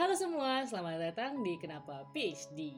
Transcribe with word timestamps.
Halo 0.00 0.16
semua, 0.16 0.64
selamat 0.64 1.12
datang 1.12 1.44
di 1.44 1.60
Kenapa 1.60 2.08
PhD. 2.16 2.72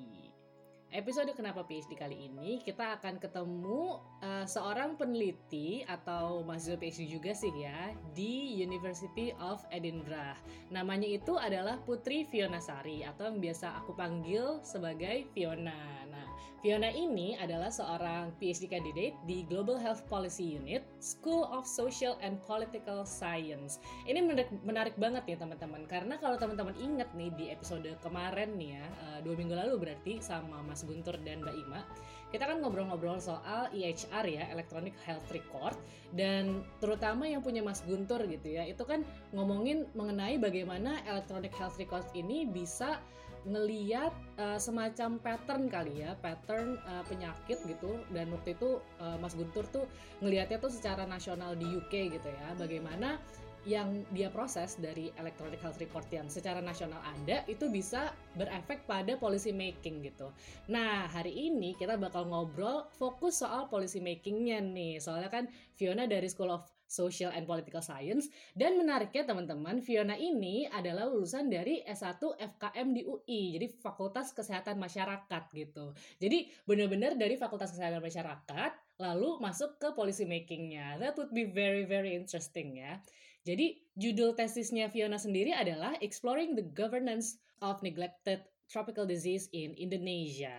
Episode 0.91 1.31
Kenapa 1.39 1.63
PhD 1.63 1.95
kali 1.95 2.27
ini 2.27 2.59
kita 2.67 2.99
akan 2.99 3.23
ketemu 3.23 4.03
uh, 4.19 4.43
seorang 4.43 4.99
peneliti 4.99 5.87
atau 5.87 6.43
mahasiswa 6.43 6.75
PhD 6.75 7.07
juga 7.07 7.31
sih 7.31 7.55
ya 7.55 7.95
di 8.11 8.59
University 8.59 9.31
of 9.39 9.63
Edinburgh. 9.71 10.35
Namanya 10.75 11.07
itu 11.07 11.39
adalah 11.39 11.79
Putri 11.87 12.27
Fiona 12.27 12.59
Sari 12.59 13.07
atau 13.07 13.31
yang 13.31 13.39
biasa 13.39 13.79
aku 13.79 13.95
panggil 13.95 14.59
sebagai 14.67 15.31
Fiona. 15.31 16.03
Nah, 16.11 16.27
Fiona 16.63 16.95
ini 16.95 17.35
adalah 17.35 17.75
seorang 17.75 18.31
PhD 18.39 18.71
candidate 18.71 19.19
di 19.27 19.43
Global 19.51 19.83
Health 19.83 20.07
Policy 20.07 20.55
Unit, 20.55 20.87
School 21.03 21.43
of 21.51 21.67
Social 21.67 22.15
and 22.23 22.39
Political 22.47 23.03
Science. 23.03 23.83
Ini 24.07 24.23
menarik, 24.23 24.51
menarik 24.63 24.95
banget 24.95 25.27
nih 25.27 25.43
teman-teman, 25.43 25.83
karena 25.91 26.15
kalau 26.23 26.39
teman-teman 26.39 26.79
ingat 26.79 27.11
nih 27.19 27.35
di 27.35 27.51
episode 27.51 27.91
kemarin 27.99 28.55
nih 28.55 28.79
ya, 28.79 28.87
uh, 28.87 29.19
dua 29.27 29.35
minggu 29.35 29.59
lalu 29.59 29.75
berarti 29.91 30.23
sama 30.23 30.63
Mas 30.63 30.87
Guntur 30.87 31.19
dan 31.27 31.43
Mbak 31.43 31.57
Ima 31.67 31.83
kita 32.33 32.49
kan 32.49 32.65
ngobrol-ngobrol 32.65 33.21
soal 33.21 33.69
EHR 33.77 34.25
ya 34.25 34.49
Electronic 34.49 34.97
Health 35.05 35.29
Record 35.29 35.77
dan 36.17 36.65
terutama 36.81 37.29
yang 37.29 37.45
punya 37.45 37.61
Mas 37.61 37.85
Guntur 37.85 38.25
gitu 38.25 38.57
ya 38.57 38.65
itu 38.65 38.81
kan 38.89 39.05
ngomongin 39.37 39.85
mengenai 39.93 40.41
bagaimana 40.41 41.05
Electronic 41.05 41.53
Health 41.53 41.77
Record 41.77 42.09
ini 42.17 42.49
bisa 42.49 43.05
ngeliat 43.43 44.15
uh, 44.39 44.59
semacam 44.59 45.19
pattern 45.19 45.67
kali 45.67 46.07
ya 46.07 46.15
pattern 46.23 46.79
uh, 46.87 47.03
penyakit 47.11 47.59
gitu 47.67 47.99
dan 48.15 48.31
waktu 48.31 48.55
itu 48.55 48.79
uh, 49.03 49.19
Mas 49.19 49.35
Guntur 49.35 49.67
tuh 49.71 49.85
ngelihatnya 50.23 50.63
tuh 50.63 50.71
secara 50.71 51.03
nasional 51.05 51.59
di 51.59 51.67
UK 51.67 52.15
gitu 52.15 52.29
ya 52.31 52.49
bagaimana 52.55 53.19
yang 53.63 54.03
dia 54.11 54.27
proses 54.27 54.75
dari 54.75 55.15
electronic 55.23 55.63
health 55.63 55.79
record 55.79 56.03
yang 56.11 56.27
secara 56.27 56.59
nasional 56.59 56.99
ada 56.99 57.47
itu 57.47 57.71
bisa 57.71 58.11
berefek 58.35 58.83
pada 58.91 59.15
policy 59.15 59.55
making 59.55 60.03
gitu. 60.03 60.35
Nah 60.67 61.07
hari 61.07 61.31
ini 61.31 61.79
kita 61.79 61.95
bakal 61.95 62.27
ngobrol 62.27 62.91
fokus 62.99 63.39
soal 63.39 63.71
policy 63.71 64.03
makingnya 64.03 64.59
nih. 64.59 64.99
Soalnya 64.99 65.31
kan 65.31 65.47
Fiona 65.79 66.11
dari 66.11 66.27
School 66.27 66.51
of 66.51 66.67
Social 66.93 67.33
and 67.33 67.49
Political 67.49 67.81
Science. 67.81 68.29
Dan 68.53 68.77
menariknya 68.77 69.25
teman-teman 69.25 69.81
Fiona 69.81 70.13
ini 70.21 70.69
adalah 70.69 71.09
lulusan 71.09 71.49
dari 71.49 71.81
S1 71.89 72.21
FKM 72.21 72.89
di 72.93 73.03
UI 73.09 73.57
jadi 73.57 73.67
Fakultas 73.81 74.37
Kesehatan 74.37 74.77
Masyarakat 74.77 75.43
gitu. 75.57 75.97
Jadi 76.21 76.53
benar-benar 76.69 77.17
dari 77.17 77.41
Fakultas 77.41 77.73
Kesehatan 77.73 78.05
Masyarakat 78.05 79.01
lalu 79.01 79.41
masuk 79.41 79.81
ke 79.81 79.97
policy 79.97 80.29
makingnya. 80.29 81.01
That 81.01 81.17
would 81.17 81.33
be 81.33 81.49
very 81.49 81.89
very 81.89 82.13
interesting 82.13 82.77
ya. 82.77 83.01
Jadi 83.43 83.81
judul 83.99 84.37
tesisnya 84.39 84.87
Fiona 84.93 85.19
sendiri 85.19 85.51
adalah 85.51 85.97
Exploring 85.99 86.55
the 86.55 86.63
Governance 86.77 87.41
of 87.59 87.81
Neglected 87.83 88.45
Tropical 88.71 89.09
Disease 89.09 89.51
in 89.51 89.75
Indonesia. 89.75 90.55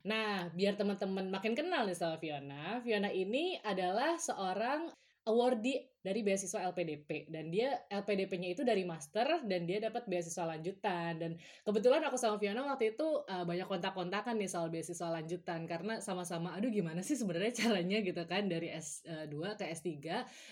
Nah, 0.00 0.48
biar 0.56 0.80
teman-teman 0.80 1.28
makin 1.28 1.52
kenal 1.52 1.84
nih 1.84 1.98
sama 1.98 2.16
Fiona, 2.16 2.80
Fiona 2.80 3.12
ini 3.12 3.60
adalah 3.60 4.16
seorang 4.16 4.88
awardee 5.26 5.88
dari 6.00 6.24
beasiswa 6.24 6.64
LPDP 6.72 7.28
dan 7.28 7.52
dia 7.52 7.76
LPDP-nya 7.92 8.56
itu 8.56 8.62
dari 8.64 8.88
master 8.88 9.44
dan 9.44 9.68
dia 9.68 9.84
dapat 9.84 10.08
beasiswa 10.08 10.48
lanjutan. 10.48 11.20
Dan 11.20 11.36
kebetulan 11.60 12.00
aku 12.08 12.16
sama 12.16 12.40
Fiona 12.40 12.64
waktu 12.64 12.96
itu 12.96 13.24
uh, 13.28 13.44
banyak 13.44 13.68
kontak-kontakan 13.68 14.40
nih 14.40 14.48
soal 14.48 14.72
beasiswa 14.72 15.12
lanjutan. 15.12 15.68
Karena 15.68 16.00
sama-sama 16.00 16.56
aduh 16.56 16.72
gimana 16.72 17.04
sih 17.04 17.16
sebenarnya 17.20 17.52
caranya? 17.68 17.98
gitu 18.00 18.22
kan 18.24 18.48
dari 18.48 18.72
S2 18.72 19.36
ke 19.60 19.64
S3 19.76 19.88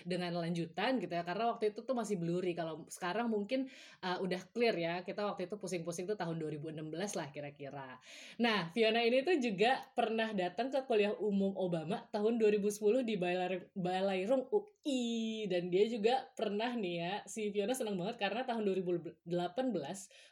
dengan 0.05 0.37
lanjutan 0.37 1.01
gitu 1.01 1.13
ya. 1.17 1.25
Karena 1.25 1.49
waktu 1.49 1.73
itu 1.73 1.81
tuh 1.81 1.97
masih 1.97 2.21
blurry. 2.21 2.53
Kalau 2.53 2.85
sekarang 2.85 3.33
mungkin 3.33 3.65
uh, 4.05 4.21
udah 4.21 4.41
clear 4.53 4.75
ya 4.77 4.93
kita 5.01 5.25
waktu 5.25 5.49
itu 5.49 5.57
pusing-pusing 5.57 6.05
tuh 6.05 6.13
tahun 6.13 6.37
2016 6.37 6.77
lah 6.93 7.27
kira-kira. 7.33 7.97
Nah 8.37 8.69
Fiona 8.69 9.01
ini 9.01 9.25
tuh 9.25 9.41
juga 9.41 9.81
pernah 9.97 10.29
datang 10.29 10.69
ke 10.69 10.85
kuliah 10.85 11.17
umum 11.17 11.57
Obama 11.57 12.05
tahun 12.13 12.37
2010 12.37 13.01
di 13.01 13.15
Balairung 13.73 14.45
UI 14.53 15.38
dan 15.45 15.71
dia 15.71 15.85
juga 15.87 16.27
pernah 16.35 16.73
nih 16.73 16.95
ya 16.99 17.13
si 17.29 17.53
Fiona 17.53 17.77
senang 17.77 17.95
banget 17.95 18.19
karena 18.19 18.43
tahun 18.43 18.65
2018 18.65 19.23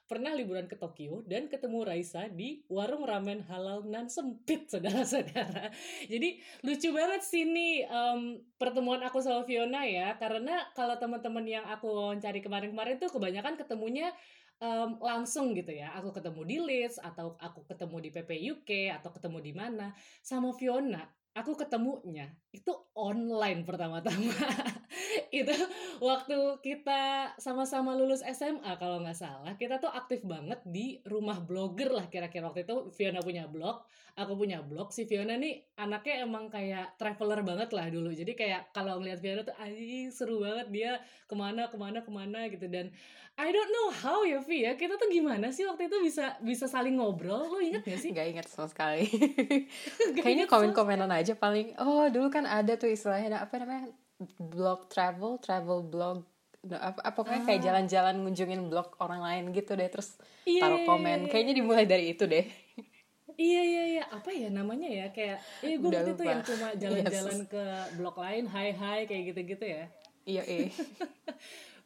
pernah 0.07 0.31
liburan 0.34 0.66
ke 0.66 0.79
Tokyo 0.79 1.22
dan 1.28 1.51
ketemu 1.51 1.84
Raisa 1.84 2.31
di 2.31 2.63
warung 2.72 3.03
ramen 3.03 3.44
halal 3.45 3.84
nan 3.88 4.07
sempit 4.07 4.72
saudara-saudara. 4.72 5.69
Jadi 6.12 6.40
lucu 6.63 6.90
banget 6.95 7.22
sih 7.22 7.44
nih 7.44 7.85
um, 7.91 8.40
pertemuan 8.56 9.03
aku 9.03 9.19
sama 9.19 9.44
Fiona 9.44 9.84
ya. 9.84 10.16
Karena 10.16 10.63
kalau 10.73 10.95
teman-teman 10.95 11.44
yang 11.44 11.66
aku 11.68 12.16
cari 12.24 12.39
kemarin-kemarin 12.39 12.97
tuh 12.97 13.12
kebanyakan 13.12 13.59
ketemunya 13.59 14.16
um, 14.63 14.95
langsung 15.03 15.51
gitu 15.53 15.75
ya. 15.75 15.91
Aku 16.00 16.16
ketemu 16.16 16.41
di 16.47 16.57
Leeds 16.63 16.97
atau 17.03 17.35
aku 17.38 17.68
ketemu 17.68 17.95
di 18.00 18.09
PP 18.09 18.31
UK 18.57 18.72
atau 18.95 19.12
ketemu 19.12 19.38
di 19.44 19.53
mana. 19.53 19.91
Sama 20.24 20.56
Fiona 20.56 21.03
aku 21.38 21.53
ketemunya 21.53 22.34
itu 22.50 22.74
online 22.98 23.62
pertama-tama. 23.62 24.34
Itu 25.30 25.53
waktu 26.02 26.58
kita 26.66 27.36
sama-sama 27.38 27.94
lulus 27.94 28.25
SMA 28.25 28.74
kalau 28.81 29.03
nggak 29.06 29.18
salah 29.18 29.53
kita 29.59 29.78
tuh 29.78 29.92
aktif 29.92 30.25
banget 30.25 30.58
di 30.66 30.98
rumah 31.06 31.38
blogger 31.38 31.94
lah 31.94 32.09
kira-kira. 32.09 32.50
Waktu 32.50 32.66
itu 32.66 32.90
Fiona 32.96 33.22
punya 33.22 33.46
blog 33.46 33.86
aku 34.18 34.34
punya 34.34 34.66
blog. 34.66 34.90
Si 34.90 35.06
Fiona 35.06 35.38
nih 35.38 35.78
anaknya 35.78 36.25
emang 36.25 36.50
kayak 36.50 36.98
traveler 36.98 37.46
banget 37.46 37.69
lah 37.69 37.86
dulu. 37.94 38.09
Jadi 38.09 38.34
kayak 38.34 38.74
kalau 38.74 38.98
ngeliat 38.98 39.22
Fiona 39.22 39.46
tuh 39.46 39.54
aji 39.62 40.09
seru 40.09 40.42
banget 40.42 40.68
dia 40.74 40.92
ke 41.30 41.36
mana 41.38 41.69
ke 41.69 41.78
mana 41.78 42.02
ke 42.02 42.12
mana 42.12 42.50
gitu. 42.50 42.66
Dan 42.66 42.90
I 43.38 43.53
don't 43.53 43.70
know 43.70 43.94
how 43.94 44.25
ya 44.25 44.42
Vi 44.42 44.66
ya. 44.66 44.74
Kita 44.74 44.98
tuh 44.98 45.14
gimana 45.14 45.53
sih 45.53 45.62
waktu 45.70 45.86
itu 45.86 46.02
bisa 46.02 46.34
bisa 46.42 46.66
saling 46.66 46.98
ngobrol? 46.98 47.46
Lo 47.46 47.62
inget 47.62 47.86
gak 47.86 48.02
sih? 48.02 48.09
Gak 48.09 48.34
inget 48.34 48.50
sama 48.50 48.66
sekali. 48.66 49.06
Kayaknya 50.25 50.50
komen-komenan 50.50 51.14
aja 51.14 51.38
paling 51.38 51.78
oh 51.78 52.09
dulu 52.09 52.34
kan 52.34 52.50
ada 52.50 52.74
tuh 52.74 52.90
istilahnya 52.90 53.38
apa 53.38 53.62
namanya 53.62 53.94
blog 54.42 54.90
travel 54.90 55.38
travel 55.38 55.86
blog 55.86 56.25
apa, 56.66 57.00
apa 57.00 57.14
pokoknya 57.14 57.46
ah. 57.46 57.48
kayak 57.48 57.62
jalan-jalan 57.62 58.16
ngunjungin 58.25 58.62
blog 58.68 58.98
orang 58.98 59.22
lain 59.22 59.44
gitu 59.54 59.78
deh 59.78 59.88
terus 59.88 60.18
yeah, 60.44 60.66
taruh 60.66 60.81
iya, 60.84 60.88
komen. 60.90 61.19
yeah, 61.24 61.30
kayaknya 61.30 61.54
dimulai 61.62 61.86
dari 61.86 62.18
itu 62.18 62.25
deh. 62.25 62.44
Iya 63.38 63.62
iya 63.62 63.84
iya. 63.86 64.04
Apa 64.09 64.34
ya 64.34 64.50
namanya 64.50 64.90
ya? 64.90 65.14
Kayak 65.14 65.46
iya 65.62 65.78
gue 65.78 65.90
waktu 65.94 66.12
itu 66.18 66.24
yang 66.25 66.42
cuma 66.42 66.68
jalan-jalan 66.81 67.40
yes. 67.46 67.50
ke 67.54 67.64
blog 68.02 68.18
lain 68.18 68.50
hai 68.50 68.74
hai 68.74 69.06
kayak 69.06 69.24
gitu-gitu 69.30 69.66
ya. 69.69 69.86
Iya 70.25 70.44
iya 70.44 70.68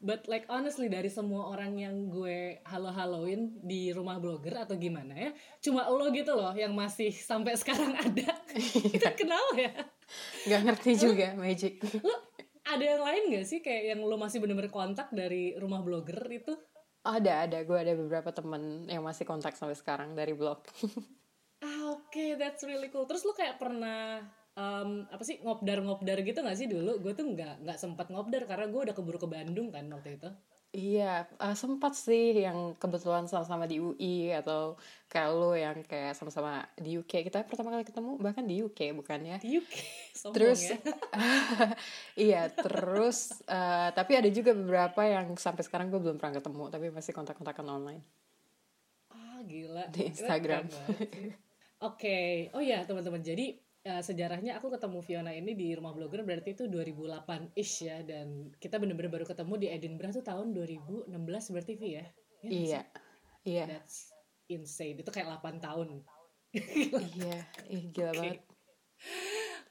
but 0.01 0.25
like 0.25 0.50
honestly 0.50 0.89
dari 0.89 1.07
semua 1.07 1.53
orang 1.53 1.78
yang 1.78 2.09
gue 2.09 2.59
halo-haloin 2.66 3.53
di 3.62 3.94
rumah 3.94 4.17
blogger 4.17 4.66
atau 4.66 4.75
gimana 4.75 5.13
ya 5.13 5.31
cuma 5.62 5.85
lo 5.88 6.09
gitu 6.09 6.34
loh 6.34 6.51
yang 6.57 6.73
masih 6.73 7.13
sampai 7.13 7.53
sekarang 7.56 7.94
ada. 7.94 8.34
Itu 8.97 9.09
kenal 9.13 9.45
ya. 9.56 9.72
Nggak 10.50 10.62
ngerti 10.66 10.91
juga 10.97 11.38
magic. 11.38 11.79
lo 12.01 12.34
ada 12.62 12.84
yang 12.84 13.01
lain 13.01 13.23
gak 13.38 13.45
sih 13.47 13.59
kayak 13.62 13.95
yang 13.95 14.00
lo 14.06 14.16
masih 14.17 14.38
bener-bener 14.38 14.73
kontak 14.73 15.09
dari 15.09 15.57
rumah 15.57 15.81
blogger 15.81 16.22
itu? 16.29 16.53
Ada 17.01 17.50
ada. 17.50 17.57
Gue 17.66 17.81
ada 17.81 17.94
beberapa 17.97 18.29
temen 18.29 18.85
yang 18.85 19.01
masih 19.01 19.25
kontak 19.25 19.57
sampai 19.57 19.78
sekarang 19.78 20.18
dari 20.18 20.33
blog. 20.33 20.62
Ah 21.62 21.94
oke. 21.94 22.09
Okay, 22.09 22.33
that's 22.41 22.66
really 22.66 22.89
cool. 22.89 23.06
Terus 23.06 23.22
lu 23.22 23.38
kayak 23.38 23.62
pernah 23.62 24.25
um, 24.57 25.07
apa 25.07 25.23
sih 25.23 25.39
ngobdar 25.44 25.79
ngobdar 25.84 26.19
gitu 26.25 26.39
gak 26.44 26.57
sih 26.57 26.67
dulu 26.67 27.00
gue 27.00 27.13
tuh 27.16 27.25
nggak 27.28 27.63
nggak 27.63 27.78
sempat 27.79 28.12
ngobdar 28.12 28.47
karena 28.50 28.67
gue 28.67 28.81
udah 28.89 28.95
keburu 28.95 29.19
ke 29.22 29.29
Bandung 29.29 29.72
kan 29.72 29.88
waktu 29.91 30.19
itu 30.19 30.29
Iya, 30.72 31.28
uh, 31.35 31.51
sempat 31.51 32.00
sih 32.00 32.47
yang 32.47 32.79
kebetulan 32.79 33.28
sama-sama 33.28 33.67
di 33.67 33.84
UI 33.84 34.31
atau 34.31 34.79
kayak 35.12 35.29
lo 35.35 35.51
yang 35.51 35.84
kayak 35.84 36.16
sama-sama 36.16 36.63
di 36.79 36.95
UK. 36.95 37.28
Kita 37.28 37.44
pertama 37.44 37.75
kali 37.75 37.84
ketemu 37.84 38.15
bahkan 38.15 38.48
di 38.48 38.63
UK 38.63 38.95
bukan 38.95 39.19
ya? 39.19 39.36
Di 39.36 39.59
UK. 39.59 39.74
terus 40.36 40.71
ya? 40.71 40.80
iya, 42.31 42.42
terus 42.48 43.36
uh, 43.51 43.92
tapi 43.92 44.15
ada 44.15 44.31
juga 44.31 44.56
beberapa 44.56 45.03
yang 45.03 45.36
sampai 45.36 45.68
sekarang 45.68 45.92
gue 45.92 46.00
belum 46.00 46.15
pernah 46.15 46.39
ketemu 46.39 46.63
tapi 46.71 46.88
masih 46.88 47.12
kontak-kontakan 47.19 47.68
online. 47.68 48.03
Ah, 49.12 49.44
gila. 49.44 49.92
Di 49.92 50.07
Instagram. 50.07 50.71
Oke, 50.71 51.36
okay. 51.83 52.31
oh 52.56 52.63
ya 52.63 52.88
teman-teman, 52.88 53.19
jadi 53.19 53.59
uh, 53.88 54.01
sejarahnya 54.01 54.57
aku 54.57 54.69
ketemu 54.74 55.00
Fiona 55.01 55.31
ini 55.33 55.57
di 55.57 55.74
rumah 55.74 55.94
blogger 55.94 56.22
berarti 56.22 56.54
itu 56.54 56.69
2008-ish 56.69 57.75
ya 57.88 58.01
dan 58.06 58.54
kita 58.62 58.78
bener-bener 58.78 59.10
baru 59.10 59.25
ketemu 59.25 59.54
di 59.57 59.68
Edinburgh 59.69 60.13
tuh 60.13 60.25
tahun 60.25 60.54
2016 60.54 61.10
berarti 61.54 61.74
Vi 61.78 61.89
ya? 61.98 62.06
ya 62.45 62.50
iya. 62.50 62.81
Iya. 63.42 63.66
That's 63.66 64.13
insane. 64.51 65.01
Itu 65.01 65.10
kayak 65.10 65.42
8 65.42 65.57
tahun. 65.57 66.06
iya, 67.16 67.38
Ih, 67.72 67.83
gila 67.95 68.12
okay. 68.12 68.19
banget. 68.19 68.39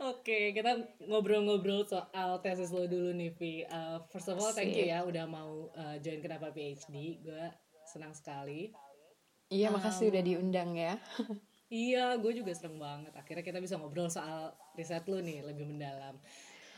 Oke, 0.01 0.25
okay, 0.25 0.45
kita 0.57 0.81
ngobrol-ngobrol 1.13 1.85
soal 1.85 2.41
tesis 2.41 2.73
lo 2.73 2.89
dulu 2.89 3.13
nih, 3.13 3.37
Vi. 3.37 3.69
Uh, 3.69 4.01
first 4.09 4.33
of 4.33 4.41
all, 4.41 4.49
thank 4.57 4.73
you 4.73 4.89
ya 4.89 5.05
udah 5.05 5.29
mau 5.29 5.69
uh, 5.77 5.97
join 6.01 6.25
Kenapa 6.25 6.49
PhD. 6.49 7.21
Gue 7.21 7.45
senang 7.85 8.17
sekali. 8.17 8.73
Iya, 9.53 9.69
makasih 9.69 10.09
udah 10.09 10.23
diundang 10.25 10.73
ya. 10.73 10.97
Iya, 11.71 12.19
gue 12.19 12.35
juga 12.35 12.51
seneng 12.51 12.83
banget. 12.83 13.15
Akhirnya 13.15 13.47
kita 13.47 13.63
bisa 13.63 13.79
ngobrol 13.79 14.11
soal 14.11 14.51
riset 14.75 15.07
lu 15.07 15.23
nih 15.23 15.47
lebih 15.47 15.71
mendalam. 15.71 16.19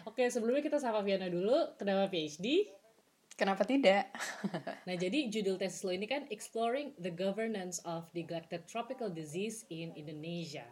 Oke, 0.04 0.28
sebelumnya 0.28 0.60
kita 0.60 0.76
sama 0.76 1.00
Viana 1.00 1.32
dulu. 1.32 1.72
Kenapa 1.80 2.12
PhD? 2.12 2.68
Kenapa 3.32 3.64
tidak? 3.64 4.12
nah, 4.86 4.92
jadi 4.92 5.32
judul 5.32 5.56
tesis 5.56 5.80
lo 5.80 5.96
ini 5.96 6.04
kan 6.04 6.28
Exploring 6.28 6.92
the 7.00 7.08
Governance 7.08 7.80
of 7.88 8.04
Neglected 8.12 8.68
Tropical 8.68 9.08
Disease 9.08 9.64
in 9.72 9.96
Indonesia. 9.96 10.68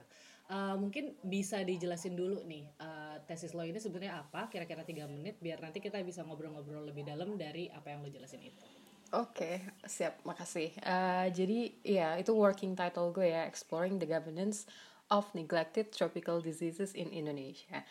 Uh, 0.51 0.77
mungkin 0.77 1.15
bisa 1.23 1.63
dijelasin 1.63 2.19
dulu 2.19 2.43
nih 2.43 2.67
uh, 2.83 3.23
tesis 3.25 3.55
lo 3.55 3.63
ini 3.63 3.79
sebenarnya 3.79 4.19
apa 4.19 4.51
kira-kira 4.51 4.83
tiga 4.83 5.07
menit 5.07 5.39
biar 5.39 5.63
nanti 5.63 5.79
kita 5.79 6.03
bisa 6.03 6.27
ngobrol-ngobrol 6.27 6.91
lebih 6.91 7.07
dalam 7.07 7.39
dari 7.39 7.71
apa 7.71 7.95
yang 7.95 8.03
lo 8.05 8.11
jelasin 8.11 8.43
itu. 8.43 8.67
Oke, 9.11 9.43
okay, 9.43 9.55
siap, 9.91 10.23
makasih. 10.23 10.71
Uh, 10.87 11.27
jadi 11.35 11.75
ya 11.83 12.15
itu 12.15 12.31
working 12.31 12.79
title 12.79 13.11
gue 13.11 13.27
ya, 13.35 13.43
Exploring 13.43 13.99
the 13.99 14.07
Governance 14.07 14.71
of 15.11 15.27
Neglected 15.35 15.91
Tropical 15.91 16.39
Diseases 16.39 16.95
in 16.95 17.11
Indonesia. 17.11 17.83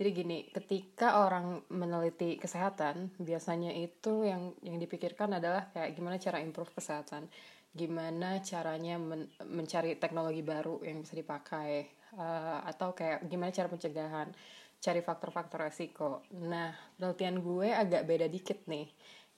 Jadi 0.00 0.08
gini, 0.16 0.48
ketika 0.48 1.28
orang 1.28 1.60
meneliti 1.68 2.40
kesehatan, 2.40 3.12
biasanya 3.20 3.68
itu 3.76 4.24
yang 4.24 4.56
yang 4.64 4.80
dipikirkan 4.80 5.36
adalah 5.36 5.68
kayak 5.76 5.92
gimana 5.92 6.16
cara 6.16 6.40
improve 6.40 6.72
kesehatan, 6.72 7.28
gimana 7.76 8.40
caranya 8.40 8.96
men 8.96 9.28
mencari 9.44 10.00
teknologi 10.00 10.40
baru 10.40 10.80
yang 10.80 11.04
bisa 11.04 11.12
dipakai, 11.12 11.84
uh, 12.16 12.64
atau 12.64 12.96
kayak 12.96 13.28
gimana 13.28 13.52
cara 13.52 13.68
pencegahan, 13.68 14.32
cari 14.80 15.04
faktor-faktor 15.04 15.68
resiko. 15.68 16.24
Nah, 16.32 16.72
penelitian 16.96 17.44
gue 17.44 17.68
agak 17.68 18.08
beda 18.08 18.24
dikit 18.32 18.64
nih. 18.64 18.88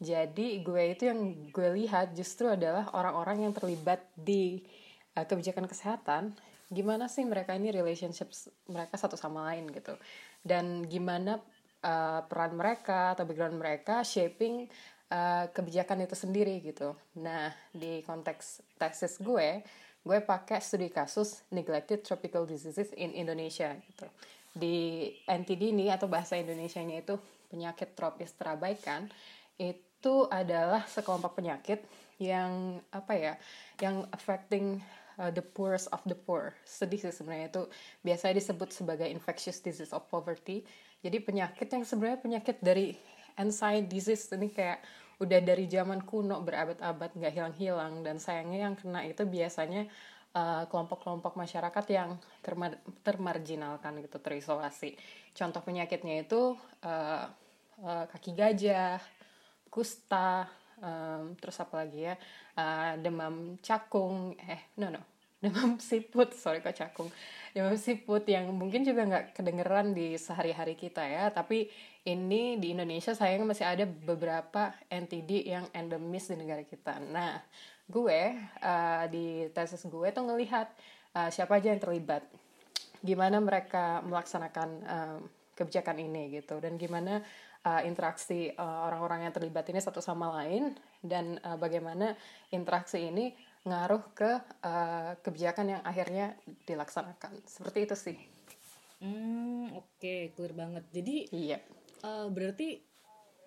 Jadi 0.02 0.60
gue 0.60 0.82
itu 0.90 1.06
yang 1.06 1.50
gue 1.54 1.68
lihat 1.84 2.12
justru 2.18 2.50
adalah 2.50 2.90
orang-orang 2.92 3.46
yang 3.46 3.52
terlibat 3.54 4.02
di 4.18 4.62
uh, 5.14 5.22
kebijakan 5.22 5.70
kesehatan, 5.70 6.34
gimana 6.72 7.06
sih 7.06 7.22
mereka 7.22 7.54
ini 7.54 7.70
relationships 7.70 8.50
mereka 8.66 8.98
satu 8.98 9.14
sama 9.14 9.46
lain 9.52 9.68
gitu 9.70 9.94
dan 10.42 10.82
gimana 10.88 11.38
uh, 11.84 12.20
peran 12.24 12.58
mereka 12.58 13.14
atau 13.14 13.28
background 13.28 13.56
mereka 13.60 14.02
shaping 14.02 14.66
uh, 15.12 15.46
kebijakan 15.54 16.04
itu 16.04 16.16
sendiri 16.18 16.58
gitu. 16.64 16.96
Nah 17.20 17.54
di 17.70 18.00
konteks 18.02 18.64
tesis 18.80 19.20
gue, 19.20 19.62
gue 20.04 20.18
pakai 20.20 20.60
studi 20.60 20.88
kasus 20.88 21.44
neglected 21.52 22.02
tropical 22.04 22.48
diseases 22.48 22.92
in 22.98 23.12
Indonesia 23.12 23.72
gitu. 23.76 24.08
Di 24.54 25.10
NTD 25.26 25.74
ini 25.74 25.90
atau 25.90 26.06
bahasa 26.06 26.38
Indonesia-nya 26.38 27.02
itu 27.02 27.18
penyakit 27.50 27.94
tropis 27.94 28.34
terabaikan 28.34 29.10
itu 29.58 29.83
adalah 30.28 30.84
sekelompok 30.88 31.38
penyakit 31.38 31.84
yang 32.20 32.78
apa 32.94 33.12
ya, 33.14 33.34
yang 33.82 34.06
affecting 34.14 34.78
uh, 35.18 35.30
the 35.30 35.42
poorest 35.42 35.90
of 35.90 36.02
the 36.06 36.16
poor. 36.16 36.54
Sedih 36.66 36.98
sih 36.98 37.14
sebenarnya 37.14 37.50
itu 37.50 37.62
biasanya 38.02 38.34
disebut 38.38 38.70
sebagai 38.70 39.08
infectious 39.10 39.58
disease 39.62 39.92
of 39.94 40.06
poverty. 40.10 40.62
Jadi 41.04 41.20
penyakit 41.20 41.68
yang 41.68 41.84
sebenarnya 41.84 42.20
penyakit 42.22 42.56
dari 42.64 42.96
ancient 43.36 43.90
disease 43.90 44.30
ini 44.32 44.50
kayak 44.50 44.80
udah 45.22 45.40
dari 45.42 45.70
zaman 45.70 46.02
kuno 46.02 46.42
berabad-abad 46.42 47.14
nggak 47.14 47.32
hilang-hilang 47.34 48.02
dan 48.02 48.18
sayangnya 48.18 48.70
yang 48.70 48.74
kena 48.74 49.06
itu 49.06 49.22
biasanya 49.22 49.86
uh, 50.34 50.66
kelompok-kelompok 50.66 51.38
uh, 51.38 51.38
masyarakat 51.46 51.84
yang 51.94 52.18
termar 52.42 52.78
termarginalkan 53.06 54.02
gitu 54.02 54.18
terisolasi. 54.18 54.98
Contoh 55.34 55.62
penyakitnya 55.62 56.26
itu 56.26 56.58
uh, 56.82 57.24
uh, 57.82 58.04
kaki 58.10 58.34
gajah, 58.34 58.98
kusta, 59.74 60.46
um, 60.78 61.34
terus 61.34 61.58
apa 61.58 61.82
lagi 61.82 62.06
ya? 62.06 62.14
Uh, 62.54 62.94
demam 63.02 63.58
cakung 63.58 64.38
eh 64.38 64.70
no 64.78 64.94
no. 64.94 65.02
Demam 65.44 65.76
siput 65.76 66.32
sorry 66.32 66.62
kok 66.62 66.78
cakung. 66.78 67.10
Demam 67.52 67.74
siput 67.74 68.22
yang 68.30 68.48
mungkin 68.54 68.86
juga 68.86 69.02
nggak 69.04 69.34
kedengeran 69.34 69.92
di 69.92 70.14
sehari-hari 70.14 70.78
kita 70.78 71.02
ya 71.02 71.28
tapi 71.34 71.68
ini 72.06 72.56
di 72.56 72.72
Indonesia 72.72 73.12
sayang 73.12 73.44
masih 73.44 73.66
ada 73.68 73.84
beberapa 73.84 74.72
NTD 74.88 75.44
yang 75.44 75.66
endemis 75.74 76.30
di 76.30 76.38
negara 76.38 76.62
kita. 76.64 76.96
Nah 77.02 77.42
gue 77.84 78.20
uh, 78.64 79.04
di 79.12 79.52
tesis 79.52 79.84
gue 79.84 80.08
tuh 80.14 80.24
ngelihat 80.24 80.72
uh, 81.12 81.28
siapa 81.28 81.60
aja 81.60 81.76
yang 81.76 81.82
terlibat. 81.82 82.24
Gimana 83.04 83.36
mereka 83.36 84.00
melaksanakan 84.00 84.68
uh, 84.88 85.18
kebijakan 85.54 86.02
ini 86.02 86.40
gitu 86.40 86.58
dan 86.58 86.74
gimana 86.80 87.22
uh, 87.64 87.82
interaksi 87.82 88.52
orang-orang 88.60 89.20
uh, 89.20 89.24
yang 89.28 89.34
terlibat 89.34 89.66
ini 89.72 89.80
satu 89.80 89.98
sama 90.04 90.30
lain 90.40 90.76
dan 91.00 91.40
uh, 91.42 91.56
bagaimana 91.56 92.14
interaksi 92.52 93.08
ini 93.08 93.34
ngaruh 93.64 94.04
ke 94.12 94.32
uh, 94.60 95.16
kebijakan 95.24 95.76
yang 95.76 95.82
akhirnya 95.82 96.36
dilaksanakan 96.68 97.40
seperti 97.48 97.78
itu 97.88 97.96
sih. 97.96 98.16
Hmm 99.00 99.72
oke 99.72 99.98
okay, 99.98 100.32
clear 100.36 100.52
banget. 100.52 100.84
Jadi 100.92 101.32
iya. 101.32 101.58
Uh, 102.04 102.28
berarti 102.28 102.84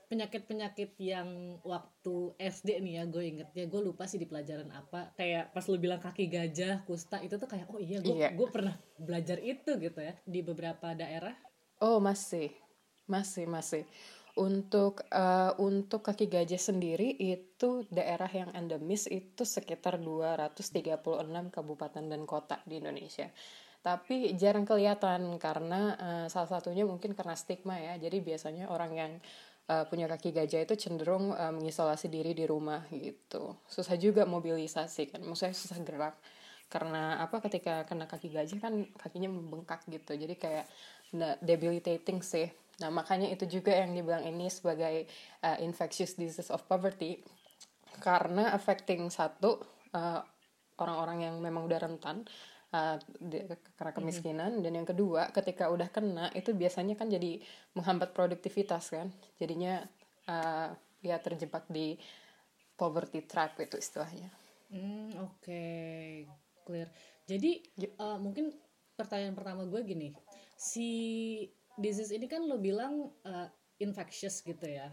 penyakit-penyakit 0.07 0.95
yang 1.03 1.59
waktu 1.67 2.31
SD 2.39 2.79
nih 2.79 2.93
ya 2.95 3.03
gue 3.11 3.23
inget 3.27 3.49
ya 3.51 3.67
gue 3.67 3.81
lupa 3.83 4.07
sih 4.07 4.15
di 4.15 4.23
pelajaran 4.23 4.71
apa 4.71 5.11
kayak 5.19 5.51
pas 5.51 5.67
lu 5.67 5.75
bilang 5.75 5.99
kaki 5.99 6.31
gajah 6.31 6.87
kusta 6.87 7.19
itu 7.19 7.35
tuh 7.35 7.47
kayak 7.47 7.67
oh 7.67 7.75
iya 7.75 7.99
gue 7.99 8.15
iya. 8.15 8.31
gue 8.31 8.47
pernah 8.47 8.79
belajar 8.95 9.35
itu 9.43 9.75
gitu 9.75 9.99
ya 9.99 10.15
di 10.23 10.39
beberapa 10.39 10.95
daerah 10.95 11.35
oh 11.83 11.99
masih 11.99 12.55
masih 13.07 13.47
masih 13.47 13.83
untuk 14.37 15.01
uh, 15.09 15.57
untuk 15.57 16.05
kaki 16.05 16.29
gajah 16.29 16.61
sendiri 16.61 17.17
itu 17.17 17.83
daerah 17.89 18.29
yang 18.29 18.53
endemis 18.53 19.09
itu 19.09 19.43
sekitar 19.43 19.97
236 19.97 20.93
kabupaten 21.49 22.03
dan 22.05 22.21
kota 22.29 22.61
di 22.63 22.77
Indonesia. 22.77 23.33
Tapi 23.81 24.37
jarang 24.37 24.63
kelihatan 24.63 25.41
karena 25.41 25.97
uh, 25.97 26.25
salah 26.29 26.61
satunya 26.61 26.85
mungkin 26.85 27.17
karena 27.17 27.33
stigma 27.33 27.81
ya. 27.81 27.97
Jadi 27.97 28.21
biasanya 28.21 28.69
orang 28.69 28.91
yang 28.93 29.11
uh, 29.73 29.89
punya 29.89 30.05
kaki 30.05 30.29
gajah 30.29 30.69
itu 30.69 30.77
cenderung 30.77 31.33
uh, 31.33 31.49
mengisolasi 31.49 32.05
diri 32.05 32.37
di 32.37 32.45
rumah 32.45 32.85
gitu. 32.93 33.57
Susah 33.65 33.97
juga 33.97 34.29
mobilisasi 34.29 35.17
kan, 35.17 35.21
maksudnya 35.25 35.57
susah 35.57 35.81
gerak. 35.81 36.15
Karena 36.69 37.23
apa 37.23 37.41
ketika 37.41 37.87
kena 37.89 38.05
kaki 38.05 38.29
gajah 38.29 38.59
kan 38.61 38.85
kakinya 39.01 39.33
membengkak 39.33 39.81
gitu. 39.89 40.13
Jadi 40.13 40.35
kayak 40.37 40.67
debilitating 41.41 42.19
sih 42.19 42.66
Nah, 42.77 42.93
makanya 42.93 43.33
itu 43.33 43.49
juga 43.49 43.73
yang 43.73 43.97
dibilang 43.97 44.21
ini 44.21 44.53
sebagai 44.53 45.09
uh, 45.41 45.57
infectious 45.65 46.13
disease 46.13 46.53
of 46.53 46.61
poverty 46.69 47.25
karena 47.97 48.53
affecting 48.53 49.09
satu 49.09 49.57
uh, 49.97 50.21
orang-orang 50.77 51.25
yang 51.25 51.35
memang 51.41 51.65
udah 51.65 51.79
rentan 51.81 52.21
uh, 52.69 53.01
di, 53.17 53.41
karena 53.73 53.93
kemiskinan 53.97 54.51
mm-hmm. 54.53 54.65
dan 54.65 54.71
yang 54.77 54.87
kedua 54.87 55.33
ketika 55.33 55.73
udah 55.73 55.89
kena 55.89 56.29
itu 56.37 56.53
biasanya 56.53 56.93
kan 56.93 57.09
jadi 57.09 57.41
menghambat 57.73 58.13
produktivitas 58.13 58.93
kan 58.93 59.09
jadinya 59.41 59.81
uh, 60.29 60.69
ya 61.01 61.17
terjebak 61.17 61.65
di 61.73 61.97
poverty 62.77 63.25
trap 63.25 63.57
itu 63.57 63.81
istilahnya. 63.81 64.29
Hmm 64.69 65.17
oke 65.17 65.41
okay. 65.41 66.29
clear. 66.61 66.93
Jadi 67.25 67.65
yep. 67.81 67.97
uh, 67.97 68.21
mungkin 68.21 68.53
pertanyaan 68.93 69.33
pertama 69.33 69.65
gue 69.65 69.81
gini 69.81 70.09
si 70.57 70.89
disease 71.77 72.11
ini 72.11 72.25
kan 72.25 72.43
lo 72.43 72.57
bilang 72.57 73.13
uh, 73.23 73.47
infectious 73.77 74.41
gitu 74.41 74.65
ya. 74.65 74.89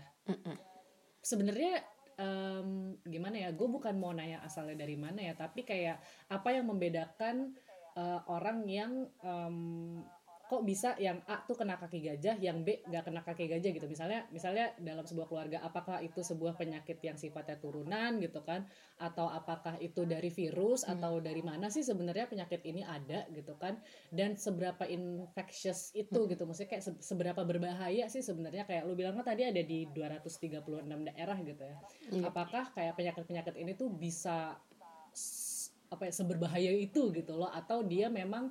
Sebenarnya 1.25 1.81
um, 2.21 2.95
gimana 3.09 3.49
ya? 3.49 3.50
Gue 3.57 3.69
bukan 3.69 3.97
mau 3.97 4.12
nanya 4.12 4.45
asalnya 4.45 4.85
dari 4.85 4.95
mana 4.95 5.25
ya, 5.25 5.35
tapi 5.35 5.64
kayak 5.64 5.99
apa 6.29 6.49
yang 6.53 6.69
membedakan 6.69 7.57
uh, 7.97 8.21
orang 8.29 8.69
yang 8.69 9.09
um, 9.25 10.05
kok 10.54 10.62
bisa 10.62 10.94
yang 11.02 11.18
A 11.26 11.42
tuh 11.42 11.58
kena 11.58 11.75
kaki 11.75 11.99
gajah, 11.99 12.38
yang 12.38 12.62
B 12.62 12.78
nggak 12.87 13.11
kena 13.11 13.26
kaki 13.26 13.50
gajah 13.50 13.75
gitu. 13.75 13.90
Misalnya, 13.90 14.23
misalnya 14.30 14.70
dalam 14.78 15.02
sebuah 15.02 15.26
keluarga, 15.26 15.58
apakah 15.66 15.99
itu 15.99 16.23
sebuah 16.23 16.54
penyakit 16.54 17.02
yang 17.02 17.18
sifatnya 17.18 17.58
turunan 17.58 18.23
gitu 18.23 18.38
kan, 18.46 18.62
atau 19.02 19.26
apakah 19.26 19.75
itu 19.82 20.06
dari 20.06 20.30
virus 20.30 20.87
hmm. 20.87 20.94
atau 20.94 21.18
dari 21.18 21.42
mana 21.42 21.66
sih 21.75 21.82
sebenarnya 21.82 22.30
penyakit 22.30 22.62
ini 22.62 22.87
ada 22.87 23.26
gitu 23.34 23.58
kan, 23.58 23.82
dan 24.14 24.38
seberapa 24.38 24.87
infectious 24.87 25.90
itu 25.99 26.23
hmm. 26.23 26.30
gitu, 26.30 26.46
maksudnya 26.46 26.70
kayak 26.78 26.84
seberapa 27.02 27.42
berbahaya 27.42 28.06
sih 28.06 28.23
sebenarnya 28.23 28.62
kayak 28.62 28.87
lu 28.87 28.94
bilang 28.94 29.18
kan 29.18 29.34
tadi 29.34 29.50
ada 29.50 29.58
di 29.58 29.90
236 29.90 30.62
daerah 30.87 31.38
gitu 31.42 31.62
ya. 31.66 31.76
Hmm. 32.14 32.30
Apakah 32.30 32.70
kayak 32.70 32.94
penyakit-penyakit 32.94 33.58
ini 33.58 33.75
tuh 33.75 33.90
bisa 33.90 34.54
apa 35.94 36.11
ya 36.11 36.12
seberbahaya 36.12 36.73
itu 36.75 37.14
gitu 37.14 37.38
loh 37.38 37.50
atau 37.54 37.87
dia 37.87 38.11
memang 38.11 38.50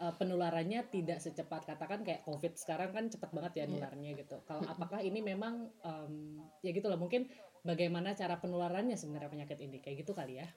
uh, 0.00 0.14
penularannya 0.14 0.86
tidak 0.90 1.22
secepat 1.22 1.68
katakan 1.68 2.02
kayak 2.02 2.26
covid 2.26 2.54
sekarang 2.58 2.90
kan 2.90 3.04
cepat 3.10 3.30
banget 3.30 3.52
ya 3.54 3.64
iya. 3.64 3.70
nularnya 3.70 4.10
yeah. 4.14 4.20
gitu 4.24 4.36
kalau 4.48 4.62
apakah 4.66 5.00
ini 5.04 5.20
memang 5.20 5.70
um, 5.84 6.42
ya 6.64 6.70
gitu 6.74 6.86
loh 6.90 6.98
mungkin 6.98 7.30
bagaimana 7.62 8.12
cara 8.18 8.38
penularannya 8.38 8.98
sebenarnya 8.98 9.30
penyakit 9.30 9.58
ini 9.62 9.78
kayak 9.78 10.04
gitu 10.04 10.12
kali 10.16 10.42
ya 10.42 10.48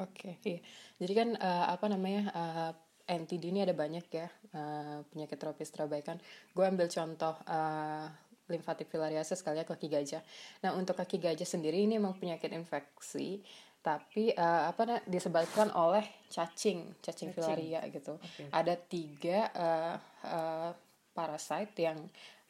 oke 0.00 0.14
okay, 0.14 0.34
iya 0.46 0.60
jadi 1.02 1.12
kan 1.12 1.28
uh, 1.36 1.66
apa 1.72 1.86
namanya 1.90 2.22
uh, 2.32 2.72
eh, 3.10 3.18
NTD 3.20 3.50
ini 3.50 3.60
ada 3.66 3.74
banyak 3.74 4.06
ya 4.10 4.28
uh, 4.54 5.02
penyakit 5.10 5.36
tropis 5.36 5.70
terabaikan 5.74 6.16
gue 6.54 6.64
ambil 6.64 6.86
contoh 6.86 7.34
uh, 7.46 8.06
limfatik 8.50 8.90
filariasis 8.90 9.46
kali 9.46 9.62
ya 9.62 9.64
kaki 9.64 9.86
gajah. 9.86 10.18
Nah 10.66 10.74
untuk 10.74 10.98
kaki 10.98 11.22
gajah 11.22 11.46
sendiri 11.46 11.86
ini 11.86 12.02
memang 12.02 12.18
penyakit 12.18 12.50
infeksi 12.50 13.46
tapi 13.80 14.36
uh, 14.36 14.68
apa 14.68 15.00
disebabkan 15.08 15.72
oleh 15.72 16.04
cacing, 16.28 16.92
cacing, 17.00 17.32
cacing. 17.32 17.32
filaria 17.32 17.80
gitu. 17.88 18.20
Okay. 18.20 18.48
Ada 18.52 18.74
tiga 18.76 19.38
uh, 19.56 19.96
uh, 20.28 20.70
parasite 21.16 21.72
yang 21.80 21.96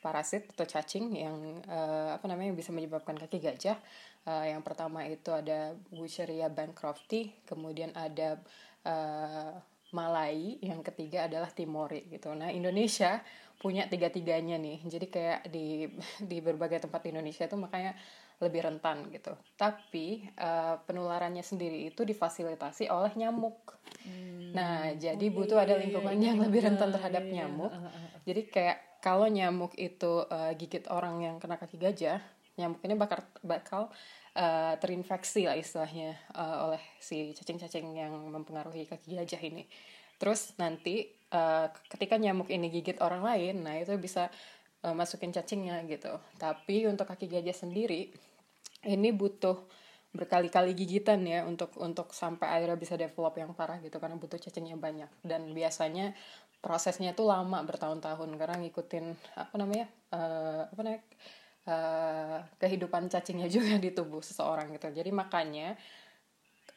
parasit 0.03 0.51
atau 0.57 0.67
cacing 0.67 1.15
yang 1.15 1.37
uh, 1.71 2.19
apa 2.19 2.27
namanya 2.27 2.51
bisa 2.57 2.75
menyebabkan 2.75 3.15
kaki 3.15 3.39
gajah. 3.39 3.79
Uh, 4.27 4.45
yang 4.45 4.61
pertama 4.61 5.07
itu 5.09 5.33
ada 5.33 5.73
Wucheria 5.95 6.53
bancrofti, 6.53 7.33
kemudian 7.49 7.95
ada 7.97 8.37
uh, 8.85 9.55
Malai, 9.91 10.55
yang 10.63 10.87
ketiga 10.87 11.27
adalah 11.27 11.51
Timori 11.51 12.07
gitu. 12.15 12.31
Nah 12.31 12.55
Indonesia 12.55 13.19
punya 13.59 13.91
tiga-tiganya 13.91 14.55
nih, 14.57 14.79
jadi 14.87 15.07
kayak 15.11 15.41
di 15.51 15.91
di 16.23 16.39
berbagai 16.39 16.87
tempat 16.87 17.03
di 17.03 17.11
Indonesia 17.11 17.45
itu 17.45 17.59
makanya 17.59 17.99
lebih 18.41 18.65
rentan 18.65 19.13
gitu. 19.13 19.37
Tapi 19.55 20.25
uh, 20.41 20.81
penularannya 20.89 21.45
sendiri 21.45 21.93
itu 21.93 22.03
difasilitasi 22.09 22.89
oleh 22.89 23.13
nyamuk. 23.15 23.77
Hmm. 24.01 24.57
Nah, 24.57 24.97
jadi 24.97 25.27
oh, 25.29 25.33
butuh 25.37 25.61
iya, 25.61 25.65
ada 25.69 25.75
iya, 25.77 25.83
lingkungan 25.85 26.17
iya, 26.17 26.27
yang 26.33 26.39
iya, 26.41 26.45
lebih 26.49 26.61
rentan 26.65 26.91
terhadap 26.91 27.25
iya, 27.29 27.33
nyamuk. 27.45 27.71
Uh, 27.71 27.93
Jadi 28.25 28.43
kayak 28.49 28.79
kalau 29.01 29.27
nyamuk 29.29 29.73
itu 29.77 30.25
uh, 30.29 30.53
gigit 30.57 30.85
orang 30.89 31.21
yang 31.21 31.37
kena 31.37 31.57
kaki 31.61 31.77
gajah, 31.81 32.21
nyamuk 32.57 32.81
ini 32.85 32.95
bakal 32.97 33.21
bakal 33.45 33.83
uh, 34.37 34.75
terinfeksi 34.77 35.49
lah 35.49 35.57
istilahnya 35.57 36.17
uh, 36.37 36.69
oleh 36.69 36.83
si 37.01 37.33
cacing-cacing 37.33 37.97
yang 37.97 38.13
mempengaruhi 38.13 38.89
kaki 38.89 39.17
gajah 39.17 39.41
ini. 39.41 39.65
Terus 40.21 40.53
nanti 40.61 41.09
uh, 41.33 41.73
ketika 41.89 42.21
nyamuk 42.21 42.53
ini 42.53 42.69
gigit 42.69 43.01
orang 43.01 43.25
lain, 43.25 43.65
nah 43.65 43.77
itu 43.77 43.97
bisa 43.97 44.29
uh, 44.85 44.93
masukin 44.93 45.33
cacingnya 45.33 45.81
gitu. 45.89 46.13
Tapi 46.37 46.85
untuk 46.89 47.09
kaki 47.09 47.29
gajah 47.29 47.57
sendiri 47.57 48.13
ini 48.85 49.13
butuh 49.13 49.57
berkali-kali 50.11 50.75
gigitan 50.75 51.23
ya 51.23 51.47
untuk 51.47 51.71
untuk 51.79 52.11
sampai 52.11 52.51
akhirnya 52.51 52.75
bisa 52.75 52.99
develop 52.99 53.39
yang 53.39 53.55
parah 53.55 53.79
gitu 53.79 54.03
karena 54.03 54.19
butuh 54.19 54.39
cacingnya 54.39 54.75
banyak. 54.75 55.11
Dan 55.23 55.55
biasanya 55.55 56.17
prosesnya 56.59 57.15
tuh 57.15 57.31
lama 57.31 57.63
bertahun-tahun. 57.63 58.31
Karena 58.35 58.57
ngikutin 58.59 59.05
apa 59.39 59.55
namanya 59.55 59.87
uh, 60.11 60.67
apa 60.67 60.81
namanya 60.83 61.03
uh, 61.71 62.39
kehidupan 62.59 63.07
cacingnya 63.07 63.47
juga 63.57 63.79
di 63.79 63.91
tubuh 63.95 64.23
seseorang 64.25 64.75
gitu. 64.75 64.91
Jadi 64.91 65.11
makanya 65.15 65.79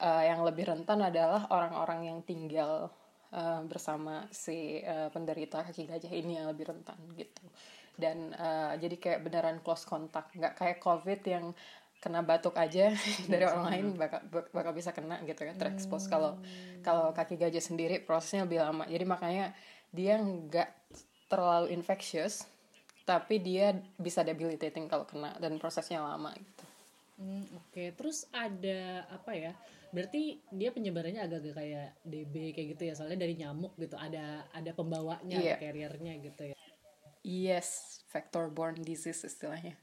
uh, 0.01 0.23
yang 0.23 0.45
lebih 0.45 0.69
rentan 0.69 1.01
adalah 1.01 1.49
orang-orang 1.49 2.13
yang 2.13 2.19
tinggal 2.21 2.93
uh, 3.33 3.61
bersama 3.65 4.29
si 4.29 4.77
uh, 4.85 5.09
penderita 5.09 5.65
kaki 5.65 5.89
gajah 5.89 6.13
ini 6.13 6.37
yang 6.37 6.47
lebih 6.53 6.69
rentan 6.69 6.97
gitu. 7.17 7.45
Dan 7.93 8.33
uh, 8.33 8.73
jadi 8.77 8.95
kayak 8.97 9.19
beneran 9.25 9.57
close 9.61 9.85
contact. 9.85 10.33
Nggak 10.33 10.53
kayak 10.57 10.77
covid 10.81 11.21
yang 11.25 11.53
kena 12.03 12.19
batuk 12.19 12.59
aja 12.59 12.91
dari 13.31 13.47
orang 13.47 13.65
lain 13.71 13.85
bakal 13.95 14.19
bakal 14.51 14.75
bisa 14.75 14.91
kena 14.91 15.23
gitu 15.23 15.47
kan 15.47 15.55
terekspos 15.55 16.11
kalau 16.11 16.35
hmm. 16.35 16.83
kalau 16.83 17.15
kaki 17.15 17.39
gajah 17.39 17.63
sendiri 17.63 18.03
prosesnya 18.03 18.43
lebih 18.43 18.59
lama. 18.59 18.83
Jadi 18.91 19.05
makanya 19.07 19.45
dia 19.95 20.19
nggak 20.19 20.67
terlalu 21.31 21.71
infectious 21.71 22.43
tapi 23.07 23.39
dia 23.39 23.71
bisa 23.95 24.19
debilitating 24.19 24.91
kalau 24.91 25.07
kena 25.07 25.31
dan 25.39 25.55
prosesnya 25.55 26.03
lama 26.03 26.35
gitu. 26.35 26.65
Hmm, 27.23 27.45
oke. 27.55 27.71
Okay. 27.71 27.87
terus 27.95 28.27
ada 28.35 29.07
apa 29.07 29.31
ya? 29.31 29.55
Berarti 29.95 30.43
dia 30.51 30.75
penyebarannya 30.75 31.23
agak-agak 31.23 31.55
kayak 31.55 31.89
DB 32.03 32.51
kayak 32.51 32.67
gitu 32.75 32.83
ya 32.91 32.93
soalnya 32.99 33.23
dari 33.23 33.39
nyamuk 33.39 33.79
gitu. 33.79 33.95
Ada 33.95 34.51
ada 34.51 34.71
pembawanya 34.75 35.39
yeah. 35.39 35.55
carriernya 35.55 36.19
gitu 36.19 36.51
ya. 36.51 36.55
Yes 37.23 38.03
vector 38.11 38.51
borne 38.51 38.83
disease 38.83 39.23
istilahnya. 39.23 39.79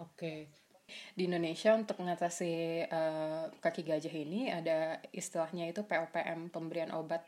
Oke. 0.00 0.16
okay 0.16 0.67
di 1.14 1.28
Indonesia 1.28 1.76
untuk 1.76 2.00
mengatasi 2.00 2.84
uh, 2.88 3.52
kaki 3.60 3.84
gajah 3.84 4.14
ini 4.14 4.48
ada 4.52 4.98
istilahnya 5.12 5.70
itu 5.70 5.84
POPM 5.84 6.50
pemberian 6.50 6.90
obat 6.96 7.24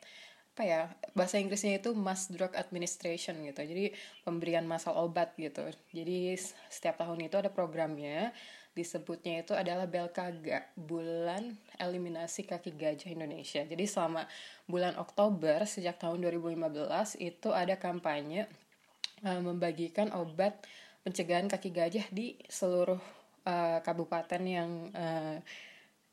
apa 0.51 0.67
ya 0.67 0.83
bahasa 1.17 1.41
Inggrisnya 1.41 1.81
itu 1.81 1.97
mass 1.97 2.29
drug 2.29 2.53
administration 2.53 3.39
gitu. 3.49 3.65
Jadi 3.65 3.97
pemberian 4.27 4.69
masal 4.69 4.93
obat 4.99 5.33
gitu. 5.41 5.65
Jadi 5.95 6.37
setiap 6.69 7.01
tahun 7.01 7.31
itu 7.31 7.41
ada 7.41 7.49
programnya. 7.49 8.35
Disebutnya 8.71 9.41
itu 9.41 9.57
adalah 9.57 9.89
Belkaga 9.89 10.69
bulan 10.79 11.57
eliminasi 11.81 12.45
kaki 12.45 12.77
gajah 12.77 13.09
Indonesia. 13.09 13.65
Jadi 13.65 13.83
selama 13.89 14.29
bulan 14.69 15.01
Oktober 15.01 15.65
sejak 15.65 15.97
tahun 15.97 16.23
2015 16.29 17.17
itu 17.19 17.49
ada 17.51 17.81
kampanye 17.81 18.45
uh, 19.25 19.41
membagikan 19.41 20.13
obat 20.13 20.61
pencegahan 21.03 21.49
kaki 21.49 21.73
gajah 21.73 22.05
di 22.13 22.37
seluruh 22.53 23.01
uh, 23.47 23.79
kabupaten 23.85 24.43
yang 24.43 24.71
uh, 24.93 25.39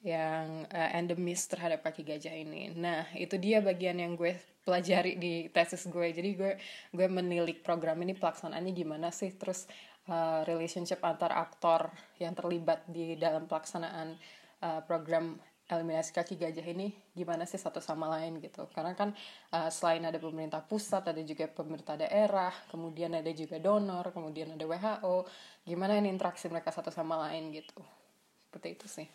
yang 0.05 0.69
uh, 0.69 0.89
endemis 0.93 1.49
terhadap 1.49 1.81
kaki 1.81 2.05
gajah 2.05 2.31
ini. 2.31 2.71
Nah, 2.77 3.09
itu 3.17 3.35
dia 3.41 3.59
bagian 3.59 3.97
yang 3.97 4.13
gue 4.13 4.37
pelajari 4.61 5.17
di 5.17 5.49
tesis 5.49 5.89
gue. 5.89 6.07
Jadi 6.13 6.29
gue 6.37 6.53
gue 6.93 7.07
menilik 7.09 7.59
program 7.65 7.97
ini 8.05 8.13
pelaksanaannya 8.13 8.73
gimana 8.77 9.09
sih, 9.09 9.33
terus 9.33 9.65
uh, 10.07 10.45
relationship 10.47 11.03
antar 11.03 11.33
aktor 11.33 11.89
yang 12.21 12.37
terlibat 12.37 12.85
di 12.87 13.17
dalam 13.17 13.49
pelaksanaan 13.49 14.15
uh, 14.63 14.81
program 14.85 15.39
eliminasi 15.67 16.15
kaki 16.15 16.39
gajah 16.39 16.63
ini 16.63 16.95
gimana 17.11 17.43
sih 17.43 17.59
satu 17.59 17.83
sama 17.83 18.07
lain 18.15 18.39
gitu 18.39 18.71
karena 18.71 18.95
kan 18.95 19.11
uh, 19.51 19.67
selain 19.67 19.99
ada 20.07 20.15
pemerintah 20.15 20.63
pusat 20.63 21.03
ada 21.03 21.19
juga 21.27 21.51
pemerintah 21.51 21.99
daerah 21.99 22.55
kemudian 22.71 23.11
ada 23.11 23.27
juga 23.35 23.59
donor 23.59 24.15
kemudian 24.15 24.55
ada 24.55 24.63
WHO 24.63 25.27
gimana 25.67 25.99
ini 25.99 26.07
interaksi 26.07 26.47
mereka 26.47 26.71
satu 26.71 26.87
sama 26.87 27.19
lain 27.27 27.51
gitu? 27.51 27.83
Seperti 28.47 28.67
itu 28.79 28.87
sih. 28.87 29.07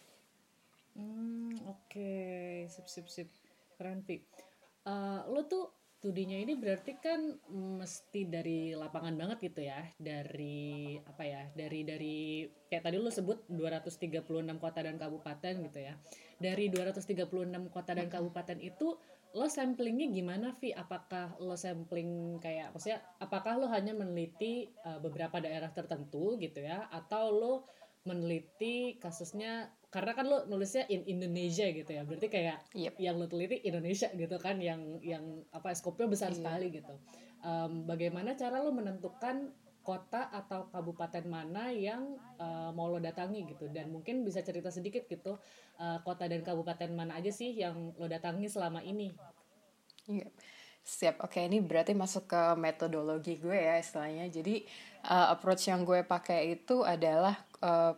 Hmm 0.92 1.56
oke. 1.64 1.88
Okay. 1.88 2.68
sip 2.68 2.84
sip 2.84 3.08
sip. 3.08 3.28
Keren 3.80 4.04
pi. 4.04 4.20
Uh, 4.84 5.24
lo 5.32 5.48
tuh 5.48 5.72
studinya 6.02 6.34
ini 6.36 6.58
berarti 6.58 6.98
kan 6.98 7.40
mesti 7.80 8.28
dari 8.28 8.76
lapangan 8.76 9.16
banget 9.16 9.48
gitu 9.48 9.64
ya? 9.64 9.80
Dari 9.96 11.00
apa 11.00 11.24
ya 11.24 11.48
dari 11.56 11.80
dari 11.88 12.44
kayak 12.68 12.84
tadi 12.84 12.96
lo 13.00 13.08
sebut 13.08 13.48
236 13.48 14.28
kota 14.60 14.80
dan 14.84 15.00
kabupaten 15.00 15.54
gitu 15.64 15.80
ya. 15.80 15.96
Dari 16.36 16.68
236 16.68 17.72
kota 17.72 17.96
dan 17.96 18.12
kabupaten 18.12 18.60
itu 18.60 19.00
lo 19.32 19.48
samplingnya 19.48 20.12
gimana 20.12 20.52
Vi? 20.60 20.76
Apakah 20.76 21.40
lo 21.40 21.56
sampling 21.56 22.36
kayak 22.38 22.76
maksudnya 22.76 23.00
apakah 23.16 23.56
lo 23.56 23.66
hanya 23.72 23.96
meneliti 23.96 24.68
uh, 24.84 25.00
beberapa 25.00 25.40
daerah 25.40 25.72
tertentu 25.72 26.36
gitu 26.36 26.60
ya 26.60 26.88
atau 26.92 27.32
lo 27.32 27.54
meneliti 28.02 28.98
kasusnya 28.98 29.70
karena 29.92 30.12
kan 30.16 30.26
lo 30.26 30.38
nulisnya 30.48 30.88
in 30.88 31.04
Indonesia 31.06 31.68
gitu 31.68 31.86
ya 31.92 32.02
berarti 32.02 32.32
kayak 32.32 32.64
yep. 32.74 32.96
yang 32.98 33.20
lo 33.20 33.28
teliti 33.28 33.62
Indonesia 33.62 34.10
gitu 34.10 34.36
kan 34.40 34.58
yang 34.58 34.98
yang 35.04 35.44
apa 35.54 35.70
skopnya 35.76 36.08
besar 36.10 36.32
yeah. 36.32 36.38
sekali 36.40 36.66
gitu 36.72 36.94
um, 37.44 37.86
bagaimana 37.86 38.34
cara 38.34 38.58
lo 38.58 38.72
menentukan 38.74 39.52
kota 39.82 40.30
atau 40.30 40.70
kabupaten 40.70 41.26
mana 41.26 41.74
yang 41.74 42.16
uh, 42.38 42.70
mau 42.72 42.86
lo 42.86 43.02
datangi 43.02 43.44
gitu 43.50 43.68
dan 43.68 43.90
mungkin 43.90 44.22
bisa 44.22 44.40
cerita 44.40 44.70
sedikit 44.70 45.04
gitu 45.10 45.36
uh, 45.82 45.98
kota 46.06 46.30
dan 46.30 46.40
kabupaten 46.46 46.90
mana 46.94 47.18
aja 47.18 47.30
sih 47.34 47.52
yang 47.52 47.94
lo 47.98 48.06
datangi 48.06 48.46
selama 48.46 48.80
ini 48.80 49.10
Iya. 50.10 50.28
Siap. 50.82 51.22
Oke, 51.22 51.46
ini 51.46 51.62
berarti 51.62 51.94
masuk 51.94 52.26
ke 52.26 52.42
metodologi 52.58 53.38
gue 53.38 53.54
ya 53.54 53.78
istilahnya. 53.78 54.26
Jadi 54.26 54.66
uh, 55.06 55.30
approach 55.30 55.70
yang 55.70 55.86
gue 55.86 56.02
pakai 56.02 56.58
itu 56.58 56.82
adalah 56.82 57.38
uh, 57.62 57.94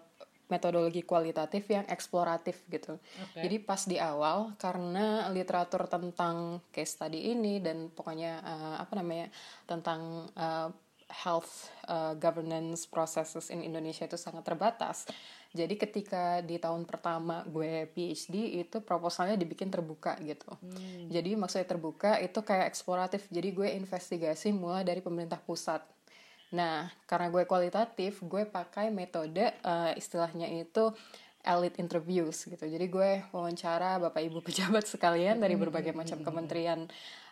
metodologi 0.53 1.01
kualitatif 1.01 1.65
yang 1.73 1.89
eksploratif 1.89 2.61
gitu. 2.69 3.01
Okay. 3.01 3.49
Jadi 3.49 3.57
pas 3.65 3.81
di 3.89 3.97
awal 3.97 4.53
karena 4.61 5.33
literatur 5.33 5.89
tentang 5.89 6.61
case 6.69 7.01
study 7.01 7.33
ini 7.33 7.65
dan 7.65 7.89
pokoknya 7.89 8.45
uh, 8.45 8.77
apa 8.77 8.93
namanya 9.01 9.33
tentang 9.65 10.29
uh, 10.37 10.69
health 11.23 11.71
uh, 11.87 12.19
governance 12.19 12.91
processes 12.91 13.53
in 13.55 13.63
Indonesia 13.63 14.03
itu 14.03 14.19
sangat 14.19 14.43
terbatas. 14.43 15.07
Jadi 15.55 15.79
ketika 15.79 16.43
di 16.43 16.59
tahun 16.59 16.83
pertama 16.83 17.47
gue 17.47 17.87
PhD 17.95 18.59
itu 18.67 18.83
proposalnya 18.83 19.39
dibikin 19.39 19.71
terbuka 19.71 20.19
gitu. 20.27 20.51
Hmm. 20.59 21.07
Jadi 21.07 21.39
maksudnya 21.39 21.71
terbuka 21.71 22.19
itu 22.19 22.43
kayak 22.43 22.67
eksploratif. 22.75 23.31
Jadi 23.31 23.55
gue 23.55 23.69
investigasi 23.79 24.51
mulai 24.51 24.83
dari 24.83 24.99
pemerintah 24.99 25.39
pusat. 25.39 25.87
Nah, 26.55 26.91
karena 27.07 27.31
gue 27.31 27.47
kualitatif, 27.47 28.23
gue 28.27 28.47
pakai 28.47 28.91
metode 28.91 29.55
uh, 29.63 29.95
istilahnya 29.95 30.51
itu 30.51 30.91
elite 31.45 31.79
interviews 31.79 32.49
gitu. 32.49 32.65
Jadi 32.65 32.87
gue 32.89 33.11
wawancara 33.31 34.01
bapak 34.01 34.23
ibu 34.27 34.41
pejabat 34.41 34.89
sekalian 34.89 35.39
dari 35.39 35.55
berbagai 35.55 35.93
macam 35.93 36.25
kementerian 36.25 36.89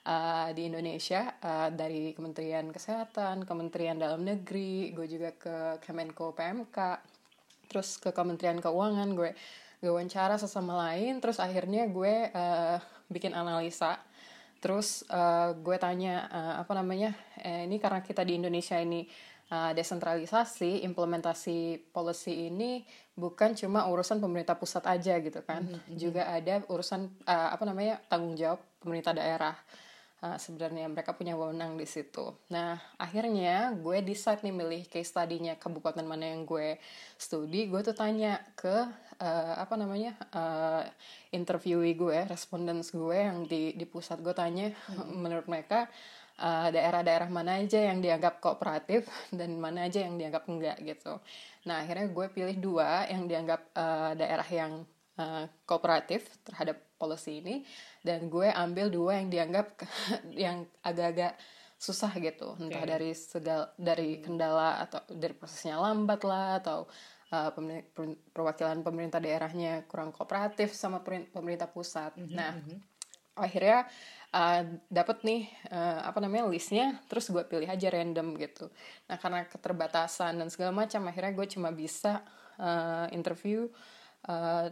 uh, 0.07 0.49
di 0.55 0.69
Indonesia, 0.69 1.39
uh, 1.43 1.69
dari 1.71 2.15
Kementerian 2.15 2.71
Kesehatan, 2.71 3.47
Kementerian 3.47 3.99
Dalam 3.99 4.23
Negeri, 4.23 4.91
gue 4.95 5.07
juga 5.07 5.31
ke 5.35 5.57
Kemenko 5.83 6.35
PMK, 6.35 6.79
terus 7.73 7.97
ke 7.97 8.13
Kementerian 8.13 8.61
Keuangan 8.61 9.09
gue 9.17 9.33
gue 9.83 9.91
wawancara 9.91 10.39
sesama 10.39 10.79
lain 10.87 11.19
terus 11.19 11.43
akhirnya 11.43 11.91
gue 11.91 12.31
uh, 12.31 12.79
bikin 13.11 13.35
analisa. 13.35 13.99
Terus 14.63 15.03
uh, 15.11 15.59
gue 15.59 15.75
tanya 15.75 16.31
uh, 16.31 16.55
apa 16.63 16.71
namanya 16.79 17.19
eh, 17.43 17.67
ini 17.67 17.83
karena 17.83 17.99
kita 17.99 18.23
di 18.23 18.39
Indonesia 18.39 18.79
ini 18.79 19.03
uh, 19.51 19.75
desentralisasi 19.75 20.87
implementasi 20.87 21.91
policy 21.91 22.47
ini 22.47 22.87
bukan 23.19 23.59
cuma 23.59 23.91
urusan 23.91 24.23
pemerintah 24.23 24.55
pusat 24.55 24.87
aja 24.87 25.19
gitu 25.19 25.43
kan. 25.43 25.67
Mm 25.67 25.75
-hmm. 25.75 25.95
juga 25.99 26.31
ada 26.31 26.63
urusan 26.71 27.11
uh, 27.27 27.51
apa 27.51 27.67
namanya 27.67 27.99
tanggung 28.07 28.39
jawab 28.39 28.63
pemerintah 28.79 29.19
daerah 29.19 29.59
uh, 30.23 30.39
sebenarnya 30.39 30.87
mereka 30.89 31.13
punya 31.13 31.35
wewenang 31.35 31.75
di 31.75 31.85
situ. 31.85 32.33
Nah 32.55 32.79
akhirnya 32.97 33.75
gue 33.75 33.99
decide 34.01 34.47
nih 34.47 34.55
milih 34.55 34.83
case 34.87 35.11
study-nya 35.11 35.59
kabupaten 35.59 36.07
mana 36.07 36.33
yang 36.33 36.47
gue 36.47 36.79
studi. 37.19 37.67
Gue 37.69 37.83
tuh 37.83 37.93
tanya 37.93 38.39
ke 38.55 38.87
uh, 39.19 39.55
apa 39.59 39.75
namanya 39.75 40.15
uh, 40.33 40.83
interviewee 41.35 41.99
gue, 41.99 42.19
respondents 42.31 42.95
gue 42.95 43.19
yang 43.19 43.45
di 43.45 43.75
di 43.75 43.85
pusat 43.85 44.23
gue 44.23 44.33
tanya 44.33 44.71
hmm. 44.71 45.13
menurut 45.19 45.47
mereka 45.51 45.91
daerah-daerah 46.43 47.29
uh, 47.29 47.35
mana 47.35 47.61
aja 47.61 47.93
yang 47.93 48.03
dianggap 48.03 48.43
kooperatif 48.43 49.07
dan 49.31 49.63
mana 49.63 49.87
aja 49.87 50.03
yang 50.03 50.17
dianggap 50.19 50.49
enggak 50.49 50.81
gitu. 50.83 51.21
Nah 51.69 51.85
akhirnya 51.85 52.11
gue 52.11 52.27
pilih 52.35 52.57
dua 52.59 53.07
yang 53.07 53.31
dianggap 53.31 53.71
uh, 53.77 54.17
daerah 54.19 54.49
yang 54.49 54.83
uh, 55.19 55.45
kooperatif 55.67 56.29
terhadap 56.47 56.81
policy 56.97 57.43
ini 57.43 57.67
dan 58.01 58.31
gue 58.31 58.49
ambil 58.49 58.89
dua 58.89 59.19
yang 59.19 59.29
dianggap 59.29 59.67
yang 60.47 60.69
agak-agak 60.87 61.35
susah 61.83 62.15
gitu 62.23 62.55
okay. 62.55 62.71
entah 62.71 62.85
dari 62.87 63.11
segal 63.11 63.75
dari 63.75 64.23
kendala 64.23 64.87
atau 64.87 65.03
dari 65.11 65.35
prosesnya 65.35 65.83
lambat 65.83 66.23
lah 66.23 66.63
atau 66.63 66.87
uh, 67.33 67.51
perwakilan 68.31 68.85
pemerintah 68.85 69.19
daerahnya 69.19 69.89
kurang 69.89 70.13
kooperatif 70.13 70.77
sama 70.77 71.01
pemerintah 71.03 71.67
pusat. 71.67 72.15
Mm 72.15 72.23
-hmm. 72.29 72.37
Nah, 72.37 72.53
-hmm. 72.55 72.79
akhirnya 73.35 73.79
uh, 74.37 74.63
dapat 74.93 75.25
nih 75.25 75.43
uh, 75.73 76.07
apa 76.07 76.21
namanya 76.21 76.47
listnya, 76.47 77.01
terus 77.09 77.33
gue 77.33 77.43
pilih 77.49 77.67
aja 77.67 77.89
random 77.89 78.37
gitu. 78.37 78.69
Nah, 79.09 79.17
karena 79.17 79.49
keterbatasan 79.49 80.39
dan 80.39 80.49
segala 80.53 80.71
macam, 80.85 81.09
akhirnya 81.09 81.33
gue 81.33 81.47
cuma 81.49 81.73
bisa 81.73 82.21
uh, 82.61 83.09
interview 83.11 83.67
uh, 84.29 84.69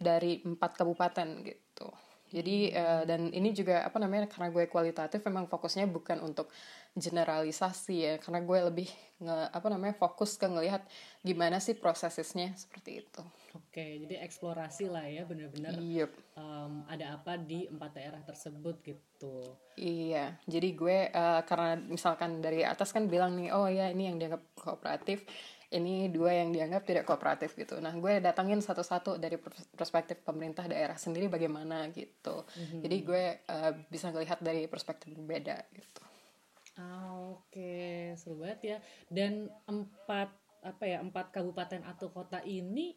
dari 0.00 0.40
empat 0.40 0.80
kabupaten 0.80 1.44
gitu. 1.44 1.88
Jadi 2.30 2.70
uh, 2.72 3.02
dan 3.04 3.28
ini 3.34 3.50
juga 3.50 3.82
apa 3.82 3.98
namanya 3.98 4.30
karena 4.30 4.54
gue 4.54 4.70
kualitatif 4.70 5.18
memang 5.26 5.50
fokusnya 5.50 5.90
bukan 5.90 6.22
untuk 6.22 6.48
generalisasi 6.94 7.96
ya. 8.06 8.14
Karena 8.22 8.40
gue 8.40 8.58
lebih 8.70 8.88
nge, 9.18 9.50
apa 9.50 9.66
namanya 9.66 9.98
fokus 9.98 10.38
ke 10.38 10.46
ngelihat 10.46 10.86
gimana 11.26 11.58
sih 11.58 11.74
prosesnya 11.74 12.54
seperti 12.54 13.02
itu. 13.02 13.22
Oke 13.50 13.98
jadi 14.06 14.22
eksplorasi 14.22 14.86
lah 14.86 15.02
ya 15.10 15.26
benar-benar 15.26 15.74
yep. 15.82 16.14
um, 16.38 16.86
ada 16.86 17.18
apa 17.18 17.34
di 17.34 17.66
empat 17.66 17.98
daerah 17.98 18.22
tersebut 18.22 18.78
gitu. 18.86 19.58
Iya 19.74 20.38
jadi 20.46 20.68
gue 20.70 20.98
uh, 21.10 21.42
karena 21.42 21.82
misalkan 21.82 22.38
dari 22.38 22.62
atas 22.62 22.94
kan 22.94 23.10
bilang 23.10 23.34
nih 23.34 23.50
oh 23.50 23.66
ya 23.66 23.90
ini 23.90 24.06
yang 24.06 24.22
dianggap 24.22 24.54
kooperatif 24.54 25.26
ini 25.70 26.10
dua 26.10 26.34
yang 26.34 26.50
dianggap 26.50 26.82
tidak 26.82 27.04
kooperatif 27.06 27.54
gitu. 27.54 27.78
Nah, 27.78 27.94
gue 27.94 28.18
datangin 28.18 28.58
satu-satu 28.58 29.22
dari 29.22 29.38
perspektif 29.74 30.18
pemerintah 30.26 30.66
daerah 30.66 30.98
sendiri 30.98 31.30
bagaimana 31.30 31.86
gitu. 31.94 32.42
Mm-hmm. 32.42 32.80
Jadi 32.82 32.96
gue 33.06 33.24
uh, 33.46 33.72
bisa 33.86 34.10
ngelihat 34.10 34.42
dari 34.42 34.66
perspektif 34.66 35.14
berbeda 35.14 35.62
gitu. 35.70 36.02
Ah, 36.74 37.22
Oke, 37.30 37.54
okay. 37.54 37.94
seru 38.18 38.42
banget 38.42 38.60
ya. 38.66 38.78
Dan 39.06 39.46
empat 39.70 40.34
apa 40.60 40.84
ya 40.84 41.00
empat 41.00 41.32
kabupaten 41.32 41.80
atau 41.88 42.12
kota 42.12 42.42
ini 42.44 42.92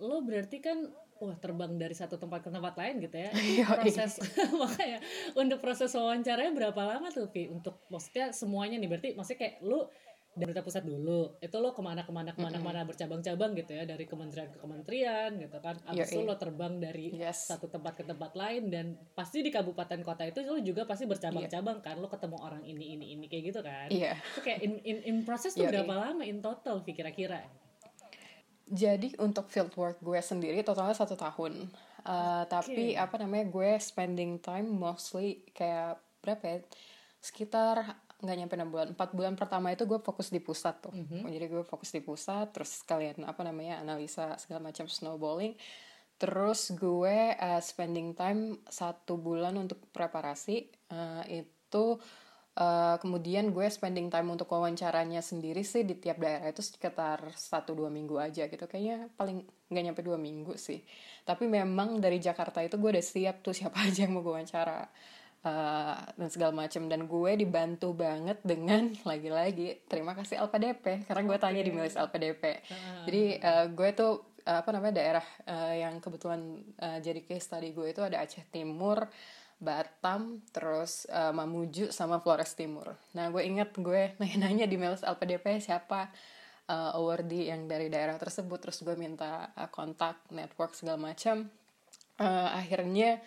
lo 0.00 0.24
berarti 0.24 0.64
kan 0.64 0.88
wah 1.22 1.36
terbang 1.38 1.78
dari 1.78 1.94
satu 1.94 2.18
tempat 2.18 2.42
ke 2.42 2.50
tempat 2.50 2.74
lain 2.74 2.98
gitu 3.04 3.14
ya 3.14 3.30
proses 3.78 4.18
makanya 4.62 4.98
untuk 5.38 5.62
proses 5.62 5.94
wawancaranya 5.94 6.50
berapa 6.50 6.82
lama 6.82 7.12
tuh 7.14 7.30
Pi 7.30 7.46
untuk 7.46 7.84
maksudnya 7.92 8.34
semuanya 8.34 8.80
nih 8.80 8.88
berarti 8.90 9.08
maksudnya 9.14 9.40
kayak 9.44 9.54
lu 9.62 9.84
dari 9.84 9.86
pemerintah 10.32 10.64
pusat 10.64 10.84
dulu 10.88 11.36
itu 11.44 11.56
lo 11.60 11.76
ke 11.76 11.82
mana 11.84 12.08
ke 12.08 12.12
mana 12.12 12.32
ke 12.32 12.40
mana 12.40 12.56
mm 12.56 12.60
-hmm. 12.60 12.64
ke 12.64 12.68
mana 12.72 12.80
bercabang-cabang 12.88 13.52
gitu 13.52 13.72
ya 13.76 13.84
dari 13.84 14.04
kementerian 14.08 14.48
ke 14.48 14.58
kementerian 14.58 15.30
gitu 15.36 15.58
kan 15.60 15.76
abis 15.92 16.08
itu 16.08 16.24
lo 16.24 16.34
terbang 16.40 16.80
dari 16.80 17.12
yes. 17.12 17.52
satu 17.52 17.68
tempat 17.68 17.92
ke 18.00 18.04
tempat 18.08 18.32
lain 18.32 18.72
dan 18.72 18.96
pasti 19.12 19.44
di 19.44 19.52
kabupaten 19.52 20.00
kota 20.00 20.24
itu 20.24 20.40
lo 20.40 20.56
juga 20.64 20.88
pasti 20.88 21.04
bercabang-cabang 21.04 21.84
yeah. 21.84 21.86
kan 21.92 21.96
lo 22.00 22.08
ketemu 22.08 22.36
orang 22.40 22.64
ini 22.64 22.96
ini 22.96 23.06
ini 23.12 23.24
kayak 23.28 23.44
gitu 23.52 23.60
kan 23.60 23.88
yeah. 23.92 24.16
itu 24.32 24.40
kayak 24.40 24.60
in 24.64 24.72
in, 24.88 24.98
in 25.04 25.16
proses 25.28 25.52
tuh 25.52 25.68
berapa 25.68 25.92
lama 25.92 26.24
in 26.24 26.40
total 26.40 26.80
kira-kira 26.80 27.44
jadi 28.72 29.12
untuk 29.20 29.52
field 29.52 29.76
work 29.76 30.00
gue 30.00 30.16
sendiri 30.16 30.64
totalnya 30.64 30.96
satu 30.96 31.12
tahun 31.12 31.68
uh, 32.08 32.48
okay. 32.48 32.48
tapi 32.48 32.86
apa 32.96 33.20
namanya 33.20 33.52
gue 33.52 33.76
spending 33.76 34.40
time 34.40 34.64
mostly 34.64 35.44
kayak 35.52 36.00
berapa 36.24 36.40
ya 36.40 36.58
sekitar 37.20 38.00
nggak 38.22 38.36
nyampe 38.38 38.54
enam 38.54 38.70
bulan. 38.70 38.86
Empat 38.94 39.10
bulan 39.12 39.34
pertama 39.34 39.74
itu 39.74 39.82
gue 39.82 39.98
fokus 39.98 40.30
di 40.30 40.38
pusat 40.38 40.78
tuh. 40.78 40.94
Mm-hmm. 40.94 41.26
jadi 41.26 41.46
gue 41.50 41.64
fokus 41.66 41.90
di 41.90 42.00
pusat 42.00 42.54
terus 42.54 42.86
kalian 42.86 43.26
apa 43.26 43.42
namanya 43.42 43.82
analisa 43.82 44.38
segala 44.38 44.70
macam 44.70 44.86
snowballing. 44.86 45.58
Terus 46.22 46.70
gue 46.78 47.34
uh, 47.34 47.58
spending 47.58 48.14
time 48.14 48.62
satu 48.70 49.18
bulan 49.18 49.58
untuk 49.58 49.82
preparasi 49.90 50.70
uh, 50.94 51.26
itu 51.26 51.98
uh, 52.54 52.96
kemudian 53.02 53.50
gue 53.50 53.66
spending 53.66 54.06
time 54.06 54.30
untuk 54.30 54.46
wawancaranya 54.46 55.18
sendiri 55.18 55.66
sih 55.66 55.82
di 55.82 55.98
tiap 55.98 56.22
daerah 56.22 56.46
itu 56.46 56.62
sekitar 56.62 57.34
satu 57.34 57.74
dua 57.74 57.90
minggu 57.90 58.22
aja 58.22 58.46
gitu. 58.46 58.64
Kayaknya 58.70 59.10
paling 59.18 59.42
nggak 59.66 59.82
nyampe 59.90 60.02
dua 60.06 60.14
minggu 60.14 60.54
sih. 60.54 60.78
Tapi 61.26 61.50
memang 61.50 61.98
dari 61.98 62.22
Jakarta 62.22 62.62
itu 62.62 62.78
gue 62.78 62.94
udah 62.94 63.04
siap 63.04 63.42
tuh 63.42 63.50
siapa 63.50 63.82
aja 63.90 64.06
yang 64.06 64.14
mau 64.14 64.22
gue 64.22 64.30
wawancara 64.30 64.86
uh, 65.46 65.96
dan 66.16 66.28
segala 66.30 66.52
macam 66.54 66.86
dan 66.86 67.06
gue 67.06 67.32
dibantu 67.38 67.94
banget 67.94 68.38
dengan 68.42 68.90
lagi-lagi 69.10 69.82
terima 69.86 70.14
kasih 70.14 70.42
LPDP 70.42 71.06
karena 71.06 71.22
gue 71.26 71.38
tanya 71.38 71.62
di 71.62 71.72
milis 71.74 71.98
LPDP 71.98 72.42
uh. 72.42 73.04
jadi 73.06 73.22
uh, 73.42 73.66
gue 73.70 73.88
tuh 73.94 74.12
uh, 74.46 74.58
apa 74.62 74.70
namanya 74.74 74.98
daerah 74.98 75.26
uh, 75.46 75.74
yang 75.74 75.98
kebetulan 76.02 76.62
uh, 76.78 76.98
jadi 76.98 77.20
case 77.22 77.46
study 77.46 77.70
gue 77.74 77.90
itu 77.90 78.02
ada 78.02 78.22
Aceh 78.22 78.46
Timur 78.50 79.06
Batam, 79.62 80.42
terus 80.50 81.06
uh, 81.06 81.30
Mamuju 81.30 81.94
sama 81.94 82.18
Flores 82.18 82.58
Timur. 82.58 82.98
Nah, 83.14 83.30
gue 83.30 83.46
inget 83.46 83.70
gue 83.78 84.10
nanya-nanya 84.18 84.66
di 84.66 84.74
milis 84.74 85.06
LPDP 85.06 85.62
siapa 85.62 86.10
uh, 86.66 86.98
awardee 86.98 87.54
yang 87.54 87.70
dari 87.70 87.86
daerah 87.86 88.18
tersebut, 88.18 88.58
terus 88.58 88.82
gue 88.82 88.98
minta 88.98 89.54
uh, 89.54 89.70
kontak, 89.70 90.18
network 90.34 90.74
segala 90.74 90.98
macam. 90.98 91.46
Uh, 92.18 92.50
akhirnya 92.58 93.22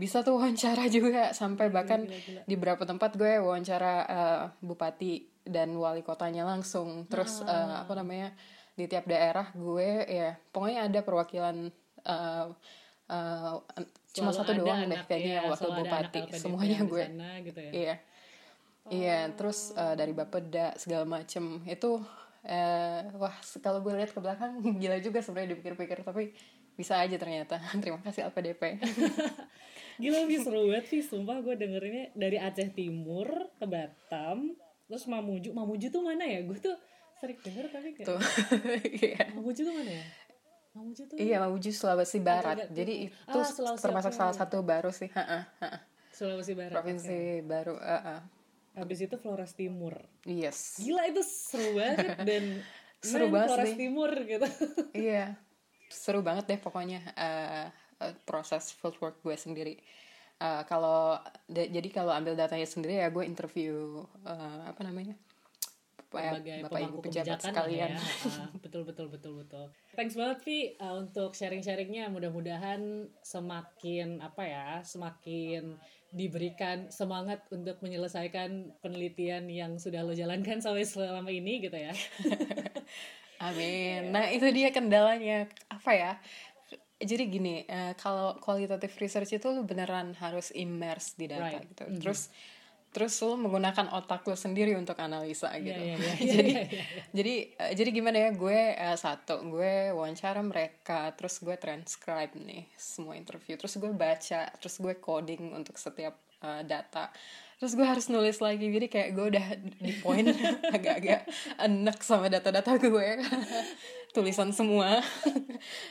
bisa 0.00 0.24
tuh 0.24 0.40
wawancara 0.40 0.88
juga. 0.96 1.36
Sampai 1.36 1.68
bahkan 1.68 2.08
gila, 2.08 2.16
gila. 2.24 2.42
di 2.48 2.54
beberapa 2.56 2.88
tempat 2.88 3.20
gue 3.20 3.36
wawancara 3.36 3.94
uh, 4.08 4.42
bupati 4.64 5.28
dan 5.44 5.76
wali 5.76 6.00
kotanya 6.00 6.48
langsung. 6.48 7.04
Terus 7.04 7.44
uh, 7.44 7.84
apa 7.84 7.92
namanya 7.92 8.32
di 8.80 8.88
tiap 8.88 9.04
daerah 9.04 9.52
gue 9.52 10.08
ya 10.08 10.40
pokoknya 10.56 10.88
ada 10.88 11.00
perwakilan 11.04 11.68
uh, 12.08 12.48
uh, 13.12 13.54
cuma 14.16 14.32
satu 14.32 14.56
doang 14.56 14.88
deh 14.88 15.02
kayaknya 15.04 15.44
ya, 15.44 15.50
wakil 15.52 15.70
bupati. 15.76 16.20
semuanya 16.32 16.80
gue. 16.88 17.04
gitu 17.44 17.60
ya? 17.60 17.72
iya. 17.76 17.94
Oh. 18.80 18.90
iya 18.96 19.18
terus 19.36 19.76
uh, 19.76 19.92
dari 19.92 20.16
bapeda 20.16 20.72
segala 20.80 21.04
macem. 21.04 21.60
Itu 21.68 22.00
uh, 22.48 23.00
wah 23.20 23.36
kalau 23.60 23.84
gue 23.84 23.92
lihat 23.92 24.16
ke 24.16 24.20
belakang 24.22 24.64
gila 24.80 24.96
juga 25.04 25.20
sebenarnya 25.20 25.58
dipikir-pikir 25.58 26.00
tapi 26.00 26.32
bisa 26.78 26.96
aja 26.96 27.20
ternyata. 27.20 27.60
Terima 27.82 28.00
kasih 28.00 28.32
LPDP 28.32 28.80
Gila 30.00 30.20
sih 30.26 30.38
seru 30.40 30.60
banget 30.72 30.86
sih 30.88 31.00
Sumpah 31.04 31.44
gue 31.44 31.54
dengerinnya 31.54 32.10
dari 32.16 32.40
Aceh 32.40 32.72
Timur 32.72 33.28
ke 33.60 33.66
Batam 33.68 34.56
Terus 34.88 35.04
Mamuju 35.06 35.52
Mamuju 35.52 35.92
tuh 35.92 36.02
mana 36.02 36.24
ya? 36.24 36.40
Gue 36.42 36.56
tuh 36.56 36.74
sering 37.20 37.36
denger 37.44 37.68
tapi 37.68 37.92
kayak 37.92 38.08
tuh. 38.08 38.20
Iya. 39.04 39.22
Mamuju 39.36 39.60
tuh 39.60 39.74
mana 39.76 39.92
ya? 39.92 40.04
Mamuju 40.72 41.02
tuh 41.04 41.16
Iya 41.20 41.36
Mamuju 41.44 41.70
Sulawesi 41.70 42.18
Barat 42.24 42.56
oh, 42.64 42.72
Jadi 42.72 42.94
itu 43.12 43.38
ah, 43.38 43.76
termasuk 43.76 44.12
salah 44.16 44.34
satu 44.34 44.64
baru 44.64 44.88
sih 44.90 45.12
ha 45.12 45.22
-ha. 45.22 45.70
Sulawesi 46.10 46.56
Barat 46.56 46.74
Provinsi 46.74 47.12
okay. 47.12 47.46
baru 47.46 47.76
uh 47.76 47.92
-uh. 48.00 48.20
Habis 48.80 49.04
itu 49.04 49.14
Flores 49.20 49.52
Timur 49.52 49.94
Yes 50.24 50.80
Gila 50.80 51.04
itu 51.10 51.20
seru 51.26 51.76
banget 51.76 52.16
Dan 52.28 52.64
Seru 53.04 53.28
banget 53.28 53.48
Flores 53.52 53.74
Timur 53.76 54.10
gitu 54.16 54.48
Iya 54.96 55.36
Seru 55.90 56.20
banget 56.22 56.44
deh 56.48 56.60
pokoknya 56.62 57.02
uh, 57.18 57.66
uh, 58.00 58.14
proses 58.24 58.72
fieldwork 58.76 59.20
gue 59.22 59.36
sendiri. 59.36 59.76
Uh, 60.40 60.64
kalau 60.64 61.20
jadi 61.52 61.88
kalau 61.92 62.16
ambil 62.16 62.32
datanya 62.32 62.64
sendiri 62.64 62.96
ya 62.96 63.12
gue 63.12 63.28
interview 63.28 64.00
uh, 64.24 64.64
apa 64.64 64.80
namanya 64.80 65.12
Berbagai 66.10 66.66
bapak 66.66 66.80
ibu 66.90 66.98
pejabat 67.06 67.38
sekalian. 67.38 67.94
ya. 67.94 68.02
uh, 68.02 68.50
betul 68.66 68.82
betul 68.82 69.06
betul 69.06 69.32
betul. 69.38 69.70
Thanks 69.94 70.18
banget 70.18 70.42
Vi 70.42 70.74
uh, 70.82 70.98
untuk 70.98 71.38
sharing 71.38 71.62
sharingnya 71.62 72.10
mudah-mudahan 72.10 73.06
semakin 73.22 74.18
apa 74.18 74.42
ya 74.42 74.68
semakin 74.82 75.78
diberikan 76.10 76.90
semangat 76.90 77.46
untuk 77.54 77.78
menyelesaikan 77.78 78.74
penelitian 78.82 79.46
yang 79.46 79.78
sudah 79.78 80.02
lo 80.02 80.10
jalankan 80.10 80.58
sampai 80.58 80.82
selama 80.82 81.30
ini 81.30 81.62
gitu 81.62 81.78
ya. 81.78 81.94
Amin. 83.46 84.10
Nah 84.10 84.34
itu 84.34 84.50
dia 84.50 84.74
kendalanya. 84.74 85.46
Apa 85.70 85.94
ya? 85.94 86.12
Jadi 87.00 87.24
gini 87.26 87.64
uh, 87.64 87.96
kalau 87.96 88.36
qualitative 88.38 88.92
research 89.00 89.40
itu 89.40 89.46
lu 89.48 89.64
beneran 89.64 90.12
harus 90.20 90.52
immerse 90.52 91.16
di 91.16 91.26
data 91.26 91.48
right. 91.48 91.64
gitu 91.64 91.84
mm 91.88 91.92
-hmm. 91.96 92.00
terus 92.04 92.20
terus 92.90 93.14
lu 93.22 93.38
menggunakan 93.38 93.86
otak 93.94 94.26
lu 94.26 94.34
sendiri 94.34 94.74
untuk 94.74 94.98
analisa 94.98 95.54
gitu 95.62 95.78
yeah, 95.88 95.96
yeah, 95.96 96.16
yeah. 96.16 96.16
jadi 96.18 96.52
yeah, 96.52 96.66
yeah, 96.66 96.84
yeah. 96.84 96.86
jadi 97.14 97.34
uh, 97.56 97.72
jadi 97.78 97.90
gimana 97.94 98.16
ya 98.18 98.30
gue 98.34 98.60
uh, 98.76 98.96
satu 98.98 99.34
gue 99.46 99.94
wawancara 99.94 100.42
mereka 100.42 101.14
terus 101.14 101.38
gue 101.38 101.54
transcribe 101.54 102.34
nih 102.34 102.66
semua 102.74 103.14
interview 103.14 103.54
terus 103.54 103.78
gue 103.78 103.90
baca 103.94 104.50
terus 104.58 104.74
gue 104.76 104.94
coding 104.98 105.54
untuk 105.54 105.78
setiap 105.78 106.18
uh, 106.44 106.62
data. 106.64 107.12
Terus 107.60 107.76
gue 107.76 107.84
harus 107.84 108.08
nulis 108.08 108.40
lagi 108.40 108.72
jadi 108.72 108.88
kayak 108.88 109.08
gue 109.12 109.26
udah 109.36 109.46
di 109.84 109.92
poin 110.00 110.24
agak-agak 110.76 111.28
enak 111.60 112.00
sama 112.00 112.32
data-data 112.32 112.80
gue 112.80 113.20
tulisan 114.16 114.50
semua. 114.50 115.00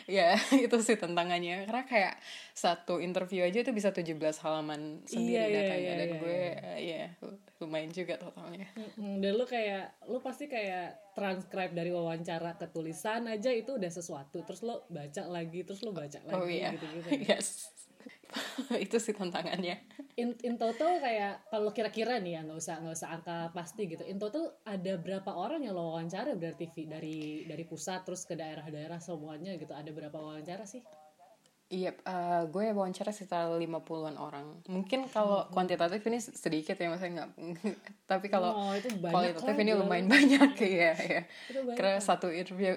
Ya 0.10 0.34
itu 0.50 0.82
sih 0.82 0.98
tantangannya. 0.98 1.70
Karena 1.70 1.86
kayak 1.86 2.16
satu 2.58 2.98
interview 2.98 3.46
aja 3.46 3.62
itu 3.62 3.70
bisa 3.70 3.94
17 3.94 4.18
halaman 4.42 5.06
sendiri 5.06 5.38
Iya, 5.38 5.44
iya, 5.46 5.54
datanya. 5.62 5.78
iya, 5.78 5.94
dan 5.94 6.10
iya, 6.10 6.18
gue 6.18 6.42
uh, 6.42 6.80
ya 6.82 7.04
lumayan 7.62 7.92
juga 7.94 8.18
totalnya. 8.18 8.66
Dan 8.98 9.32
lu 9.38 9.46
kayak 9.46 10.02
lu 10.10 10.18
pasti 10.26 10.50
kayak 10.50 11.14
transcribe 11.14 11.78
dari 11.78 11.94
wawancara 11.94 12.58
ke 12.58 12.66
tulisan 12.74 13.30
aja 13.30 13.54
itu 13.54 13.78
udah 13.78 13.92
sesuatu. 13.94 14.42
Terus 14.42 14.66
lo 14.66 14.90
baca 14.90 15.22
lagi 15.30 15.62
terus 15.62 15.86
lo 15.86 15.94
baca 15.94 16.18
lagi 16.26 16.34
oh 16.34 16.50
iya. 16.50 16.74
gitu-gitu 16.74 17.30
yes 17.30 17.79
itu 18.86 18.98
sih 19.02 19.14
tantangannya 19.16 19.82
in, 20.20 20.36
in 20.46 20.56
total 20.60 21.00
kayak 21.00 21.48
kalau 21.50 21.72
kira-kira 21.72 22.20
nih 22.20 22.38
ya 22.38 22.42
nggak 22.46 22.60
usah 22.60 22.76
nggak 22.84 22.96
usah 22.96 23.10
angka 23.16 23.38
pasti 23.56 23.90
gitu 23.90 24.04
in 24.06 24.20
total 24.20 24.54
ada 24.68 24.94
berapa 25.00 25.32
orang 25.34 25.66
yang 25.66 25.74
lo 25.74 25.96
wawancara 25.96 26.36
berarti 26.36 26.70
dari 26.86 27.48
dari 27.48 27.64
pusat 27.66 28.06
terus 28.06 28.28
ke 28.28 28.36
daerah-daerah 28.36 29.00
semuanya 29.02 29.56
gitu 29.58 29.72
ada 29.74 29.90
berapa 29.90 30.18
wawancara 30.18 30.68
sih 30.68 30.84
Iya, 31.70 31.94
uh, 32.02 32.50
gue 32.50 32.74
wawancara 32.74 33.14
sekitar 33.14 33.46
50-an 33.54 34.18
orang. 34.18 34.66
Mungkin 34.66 35.06
kalau 35.06 35.46
kuantitatif 35.54 36.02
ini 36.10 36.18
sedikit 36.18 36.74
ya, 36.74 36.90
maksudnya 36.90 37.30
nggak. 37.30 37.30
Tapi 38.10 38.26
kalau 38.26 38.58
oh, 38.58 38.74
itu 38.74 38.90
banyak 38.98 39.38
kualitatif 39.38 39.54
ini 39.54 39.72
gila. 39.78 39.82
lumayan 39.86 40.08
banyak 40.18 40.52
ya, 40.66 40.98
ya. 40.98 41.22
Karena 41.78 42.02
satu 42.02 42.34
interview 42.34 42.74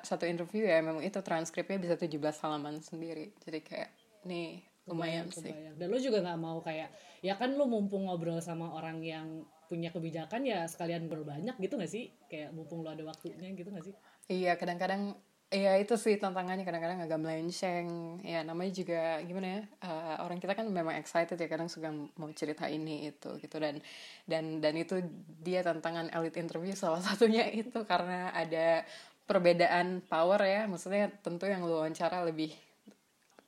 satu 0.00 0.24
interview 0.24 0.64
ya 0.64 0.80
memang 0.80 1.04
itu 1.04 1.20
transkripnya 1.20 1.84
bisa 1.84 2.00
17 2.00 2.16
halaman 2.16 2.80
sendiri. 2.80 3.36
Jadi 3.44 3.60
kayak 3.60 3.92
nih 4.24 4.69
lumayan 4.90 5.26
sih. 5.30 5.46
kebayang. 5.46 5.74
Dan 5.78 5.86
lo 5.88 5.98
juga 6.02 6.18
nggak 6.20 6.40
mau 6.42 6.58
kayak 6.58 6.88
ya 7.22 7.34
kan 7.38 7.54
lo 7.54 7.70
mumpung 7.70 8.10
ngobrol 8.10 8.42
sama 8.42 8.74
orang 8.74 8.98
yang 9.00 9.46
punya 9.70 9.94
kebijakan 9.94 10.42
ya 10.42 10.66
sekalian 10.66 11.06
berbanyak 11.06 11.54
gitu 11.62 11.78
gak 11.78 11.90
sih? 11.90 12.10
Kayak 12.26 12.50
mumpung 12.50 12.82
lo 12.82 12.90
ada 12.90 13.06
waktunya 13.06 13.54
gitu 13.54 13.70
gak 13.70 13.86
sih? 13.86 13.94
Iya, 14.26 14.58
kadang-kadang 14.58 15.14
Iya 15.50 15.82
itu 15.82 15.98
sih 15.98 16.14
tantangannya 16.14 16.62
kadang-kadang 16.62 17.02
agak 17.02 17.18
melenceng 17.18 18.22
ya 18.22 18.46
namanya 18.46 18.70
juga 18.70 19.18
gimana 19.26 19.46
ya 19.58 19.60
uh, 19.82 20.22
orang 20.22 20.38
kita 20.38 20.54
kan 20.54 20.70
memang 20.70 20.94
excited 20.94 21.34
ya 21.34 21.50
kadang 21.50 21.66
suka 21.66 21.90
mau 21.90 22.30
cerita 22.30 22.70
ini 22.70 23.10
itu 23.10 23.34
gitu 23.42 23.58
dan 23.58 23.82
dan 24.30 24.62
dan 24.62 24.78
itu 24.78 25.02
dia 25.42 25.66
tantangan 25.66 26.06
elite 26.14 26.38
interview 26.38 26.70
salah 26.78 27.02
satunya 27.02 27.50
itu 27.50 27.82
karena 27.82 28.30
ada 28.30 28.86
perbedaan 29.26 30.06
power 30.06 30.38
ya 30.46 30.70
maksudnya 30.70 31.10
tentu 31.18 31.50
yang 31.50 31.66
lu 31.66 31.82
wawancara 31.82 32.22
lebih 32.22 32.54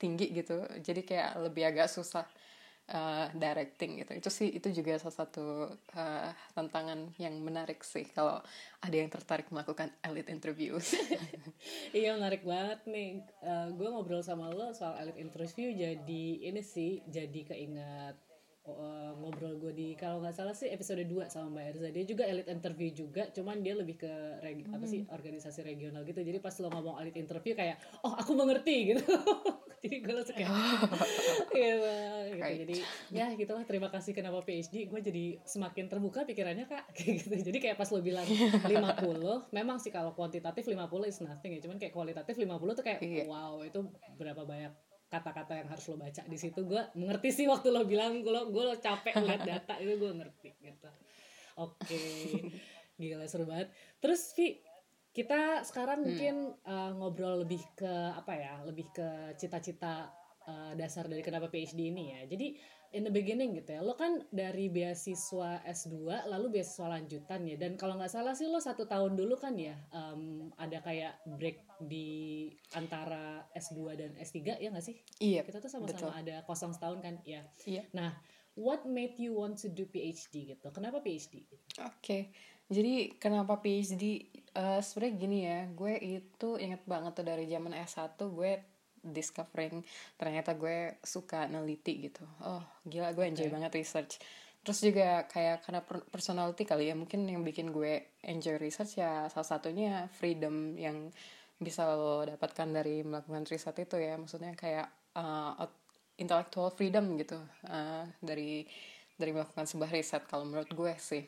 tinggi 0.03 0.35
gitu 0.35 0.67
jadi 0.83 1.01
kayak 1.07 1.31
lebih 1.47 1.71
agak 1.71 1.87
susah 1.87 2.27
uh, 2.91 3.27
directing 3.37 4.03
gitu. 4.03 4.12
Itu 4.19 4.29
sih 4.33 4.49
itu 4.51 4.69
juga 4.75 4.99
salah 4.99 5.17
satu 5.23 5.71
uh, 5.95 6.31
tantangan 6.57 7.15
yang 7.21 7.38
menarik 7.38 7.85
sih 7.87 8.09
kalau 8.11 8.41
ada 8.83 8.97
yang 8.97 9.12
tertarik 9.12 9.47
melakukan 9.55 9.93
elite 10.03 10.33
interview 10.33 10.81
Iya 11.99 12.19
menarik 12.19 12.43
banget 12.43 12.83
nih. 12.88 13.23
Eh, 13.23 13.69
gue 13.77 13.88
ngobrol 13.88 14.25
sama 14.25 14.51
lo 14.51 14.75
soal 14.75 14.99
elite 14.99 15.21
interview 15.21 15.71
jadi 15.71 16.25
ini 16.43 16.62
sih 16.65 17.05
jadi 17.07 17.55
keingat 17.55 18.17
eh, 18.67 19.12
ngobrol 19.15 19.61
gue 19.62 19.73
di 19.77 19.88
kalau 19.95 20.19
nggak 20.19 20.35
salah 20.35 20.57
sih 20.57 20.73
episode 20.73 21.05
2 21.07 21.31
sama 21.31 21.55
Mbak 21.55 21.65
Erza. 21.71 21.88
Dia 21.95 22.05
juga 22.09 22.25
elite 22.27 22.51
interview 22.51 22.91
juga 22.91 23.31
cuman 23.31 23.62
dia 23.62 23.79
lebih 23.79 24.03
ke 24.03 24.12
regi- 24.43 24.67
apa 24.73 24.85
sih 24.88 25.07
organisasi 25.07 25.61
regional 25.62 26.03
gitu. 26.03 26.19
Jadi 26.19 26.38
pas 26.43 26.55
lo 26.59 26.69
ngomong 26.73 26.99
elite 26.99 27.21
interview 27.23 27.55
kayak 27.55 27.79
oh 28.03 28.17
aku 28.19 28.33
mengerti 28.35 28.97
gitu 28.97 29.07
jadi 29.85 29.97
gue 29.99 30.14
langsung 30.14 30.37
kayak 30.38 30.51
iya 31.59 31.75
gitu. 32.31 32.38
Right. 32.38 32.59
jadi 32.62 32.77
ya 33.11 33.27
gitulah 33.35 33.64
terima 33.66 33.88
kasih 33.90 34.14
kenapa 34.14 34.40
PhD 34.42 34.87
gue 34.87 35.01
jadi 35.03 35.25
semakin 35.42 35.90
terbuka 35.90 36.23
pikirannya 36.23 36.71
kak. 36.71 36.85
Kayak 36.97 37.27
gitu. 37.27 37.35
Jadi 37.51 37.59
kayak 37.59 37.77
pas 37.77 37.90
lo 37.90 37.99
bilang 37.99 38.23
50 38.23 39.51
memang 39.51 39.83
sih 39.83 39.90
kalau 39.90 40.14
kuantitatif 40.14 40.62
50 40.64 40.79
is 41.05 41.18
nothing 41.21 41.59
ya. 41.59 41.61
Cuman 41.61 41.77
kayak 41.83 41.92
kualitatif 41.92 42.35
50 42.38 42.79
tuh 42.79 42.85
kayak 42.87 43.01
Iya. 43.03 43.25
wow 43.27 43.61
itu 43.66 43.83
berapa 44.14 44.47
banyak 44.47 44.71
kata-kata 45.11 45.61
yang 45.61 45.68
harus 45.68 45.85
lo 45.90 45.99
baca 45.99 46.23
di 46.25 46.38
situ. 46.38 46.61
Gue 46.64 46.83
mengerti 46.95 47.29
sih 47.35 47.47
waktu 47.51 47.68
lo 47.68 47.83
bilang 47.85 48.23
gue 48.23 48.33
gue 48.49 48.62
lo 48.64 48.79
capek 48.79 49.18
lihat 49.18 49.42
data 49.45 49.75
itu 49.83 49.99
gue 49.99 50.12
ngerti 50.14 50.49
gitu. 50.62 50.88
Oke. 51.59 52.01
Gila 52.97 53.27
seru 53.27 53.45
banget. 53.45 53.68
Terus 53.99 54.33
Vi 54.33 54.62
kita 55.12 55.61
sekarang 55.68 56.09
mungkin 56.09 56.57
uh, 56.64 56.96
ngobrol 56.96 57.44
lebih 57.44 57.61
ke 57.77 57.92
apa 58.16 58.33
ya 58.33 58.55
lebih 58.64 58.88
ke 58.96 59.37
cita-cita 59.37 60.09
uh, 60.48 60.72
dasar 60.72 61.05
dari 61.05 61.20
kenapa 61.20 61.53
PhD 61.53 61.92
ini 61.92 62.16
ya. 62.16 62.20
Jadi 62.25 62.57
in 62.92 63.09
the 63.09 63.12
beginning 63.12 63.57
gitu 63.57 63.72
ya 63.72 63.81
lo 63.81 63.96
kan 63.96 64.20
dari 64.29 64.68
beasiswa 64.68 65.64
S2 65.64 66.29
lalu 66.29 66.61
beasiswa 66.61 66.88
lanjutan 66.96 67.44
ya. 67.44 67.57
Dan 67.61 67.77
kalau 67.77 68.01
nggak 68.01 68.09
salah 68.09 68.33
sih 68.33 68.48
lo 68.48 68.57
satu 68.57 68.88
tahun 68.88 69.12
dulu 69.12 69.37
kan 69.37 69.53
ya 69.57 69.77
um, 69.92 70.48
ada 70.57 70.81
kayak 70.81 71.20
break 71.37 71.61
di 71.85 72.48
antara 72.72 73.44
S2 73.53 73.96
dan 73.96 74.11
S3 74.16 74.64
ya 74.64 74.68
nggak 74.72 74.85
sih? 74.85 74.96
Iya 75.20 75.44
kita 75.44 75.61
tuh 75.61 75.68
sama-sama 75.68 76.16
ada 76.16 76.40
kosong 76.48 76.72
setahun 76.72 77.05
kan 77.05 77.20
ya. 77.29 77.44
Iya. 77.68 77.85
Nah 77.92 78.16
what 78.59 78.85
made 78.85 79.17
you 79.17 79.33
want 79.37 79.57
to 79.59 79.69
do 79.73 79.88
PhD 79.88 80.57
gitu 80.57 80.67
kenapa 80.71 81.01
PhD 81.01 81.45
Oke, 81.81 82.29
jadi 82.69 83.17
kenapa 83.17 83.61
PhD? 83.65 84.29
Eh 84.53 84.81
Sebenarnya 84.85 85.12
gini 85.17 85.38
ya, 85.49 85.65
gue 85.73 85.95
itu 85.97 86.49
inget 86.61 86.85
banget 86.85 87.17
tuh 87.17 87.25
dari 87.25 87.49
zaman 87.49 87.73
S1 87.73 88.21
gue 88.29 88.53
discovering 89.03 89.83
ternyata 90.15 90.55
gue 90.55 91.01
suka 91.03 91.51
neliti 91.51 92.07
gitu. 92.07 92.23
Oh 92.45 92.62
gila 92.87 93.11
gue 93.17 93.25
enjoy 93.27 93.49
Oke. 93.51 93.55
banget 93.57 93.73
research. 93.75 94.21
Terus 94.62 94.79
juga 94.79 95.27
kayak 95.27 95.67
karena 95.67 95.81
per- 95.83 96.07
personality 96.07 96.62
kali 96.62 96.87
ya 96.87 96.95
mungkin 96.95 97.27
yang 97.27 97.43
bikin 97.43 97.75
gue 97.75 98.15
enjoy 98.23 98.62
research 98.62 99.03
ya 99.03 99.27
salah 99.27 99.49
satunya 99.49 100.07
freedom 100.15 100.79
yang 100.79 101.11
bisa 101.59 101.87
lo 101.88 102.23
dapatkan 102.23 102.69
dari 102.71 103.03
melakukan 103.03 103.47
riset 103.51 103.75
itu 103.83 103.99
ya 103.99 104.15
maksudnya 104.19 104.55
kayak 104.55 104.87
uh, 105.19 105.59
intellectual 106.20 106.72
freedom 106.72 107.16
gitu 107.16 107.40
uh, 107.68 108.05
dari 108.20 108.66
dari 109.16 109.31
melakukan 109.31 109.68
sebuah 109.68 109.90
riset 109.92 110.27
kalau 110.27 110.42
menurut 110.48 110.68
gue 110.72 110.92
sih. 110.98 111.22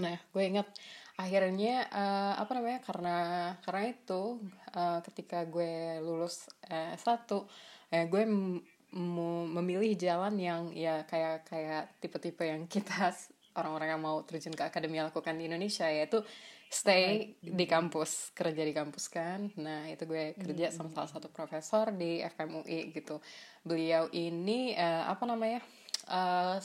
Nah, 0.00 0.16
gue 0.32 0.42
ingat 0.48 0.72
akhirnya 1.20 1.84
eh, 1.92 2.34
apa 2.40 2.50
namanya 2.56 2.80
karena 2.80 3.16
karena 3.60 3.82
itu 3.92 4.22
eh, 4.72 4.98
ketika 5.04 5.44
gue 5.44 6.00
lulus 6.00 6.48
eh, 6.72 6.96
S1 6.96 7.28
eh, 7.92 8.08
gue 8.08 8.22
memilih 9.52 9.92
jalan 9.96 10.36
yang 10.36 10.62
ya 10.72 11.04
kayak 11.04 11.48
kayak 11.48 11.82
tipe-tipe 12.00 12.44
yang 12.44 12.64
kita 12.72 13.12
orang-orang 13.52 13.96
yang 13.96 14.02
mau 14.02 14.24
terjun 14.24 14.56
ke 14.56 14.64
akademi 14.64 15.04
lakukan 15.04 15.36
di 15.36 15.44
Indonesia 15.52 15.84
yaitu 15.92 16.24
stay 16.72 17.36
di 17.36 17.68
kampus 17.68 18.32
kerja 18.32 18.64
di 18.64 18.72
kampus 18.72 19.12
kan. 19.12 19.52
Nah 19.60 19.84
itu 19.92 20.08
gue 20.08 20.32
kerja 20.32 20.72
sama 20.72 20.88
salah 20.88 21.12
satu 21.12 21.28
profesor 21.28 21.92
di 21.92 22.24
FMUI 22.24 22.96
gitu. 22.96 23.20
Beliau 23.60 24.08
ini 24.16 24.72
eh, 24.72 25.04
apa 25.04 25.28
namanya 25.28 25.60
eh, 26.08 26.56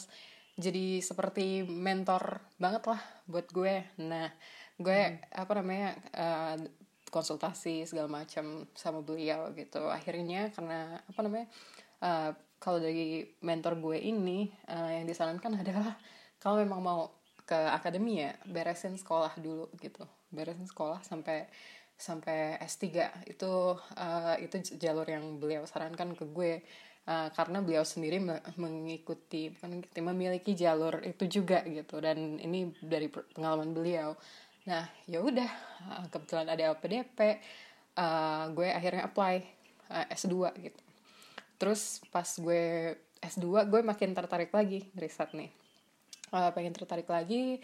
jadi 0.56 1.04
seperti 1.04 1.68
mentor 1.68 2.40
banget 2.56 2.88
lah 2.88 3.02
buat 3.28 3.52
gue. 3.52 3.84
Nah 4.00 4.32
gue 4.80 5.20
apa 5.28 5.52
namanya 5.60 6.00
eh, 6.16 6.58
konsultasi 7.12 7.84
segala 7.84 8.08
macam 8.08 8.64
sama 8.80 9.04
beliau 9.04 9.52
gitu. 9.60 9.92
Akhirnya 9.92 10.56
karena 10.56 11.04
apa 11.04 11.20
namanya 11.20 11.48
eh, 12.00 12.32
kalau 12.64 12.80
dari 12.80 13.28
mentor 13.44 13.76
gue 13.76 14.00
ini 14.00 14.48
eh, 14.72 15.04
yang 15.04 15.06
disarankan 15.06 15.52
adalah 15.62 16.00
kalau 16.40 16.64
memang 16.64 16.80
mau 16.80 17.17
ke 17.48 17.56
akademi 17.56 18.20
ya 18.28 18.36
beresin 18.44 19.00
sekolah 19.00 19.40
dulu 19.40 19.72
gitu. 19.80 20.04
Beresin 20.28 20.68
sekolah 20.68 21.00
sampai 21.00 21.48
sampai 21.96 22.60
S3 22.62 22.84
itu 23.32 23.52
eh, 23.96 24.36
itu 24.44 24.56
jalur 24.76 25.08
yang 25.08 25.40
beliau 25.40 25.64
sarankan 25.64 26.14
ke 26.14 26.28
gue. 26.28 26.54
Uh, 27.08 27.32
karena 27.32 27.64
beliau 27.64 27.88
sendiri 27.88 28.20
me- 28.20 28.44
mengikuti 28.60 29.48
memiliki 30.04 30.52
jalur 30.52 31.00
itu 31.08 31.40
juga 31.40 31.64
gitu. 31.64 32.04
Dan 32.04 32.36
ini 32.36 32.68
dari 32.84 33.08
pengalaman 33.08 33.72
beliau. 33.72 34.12
Nah 34.68 34.84
ya 35.08 35.24
udah 35.24 35.48
uh, 35.88 36.06
kebetulan 36.12 36.52
ada 36.52 36.76
LPDP 36.76 37.40
uh, 37.96 38.52
gue 38.52 38.68
akhirnya 38.68 39.08
apply 39.08 39.40
uh, 39.88 40.06
S2 40.12 40.52
gitu. 40.60 40.82
Terus 41.56 42.04
pas 42.12 42.28
gue 42.28 43.00
S2 43.24 43.72
gue 43.72 43.82
makin 43.88 44.12
tertarik 44.12 44.52
lagi 44.52 44.92
ngeriset 44.92 45.32
nih 45.32 45.67
uh, 46.34 46.52
pengen 46.56 46.74
tertarik 46.76 47.08
lagi 47.08 47.60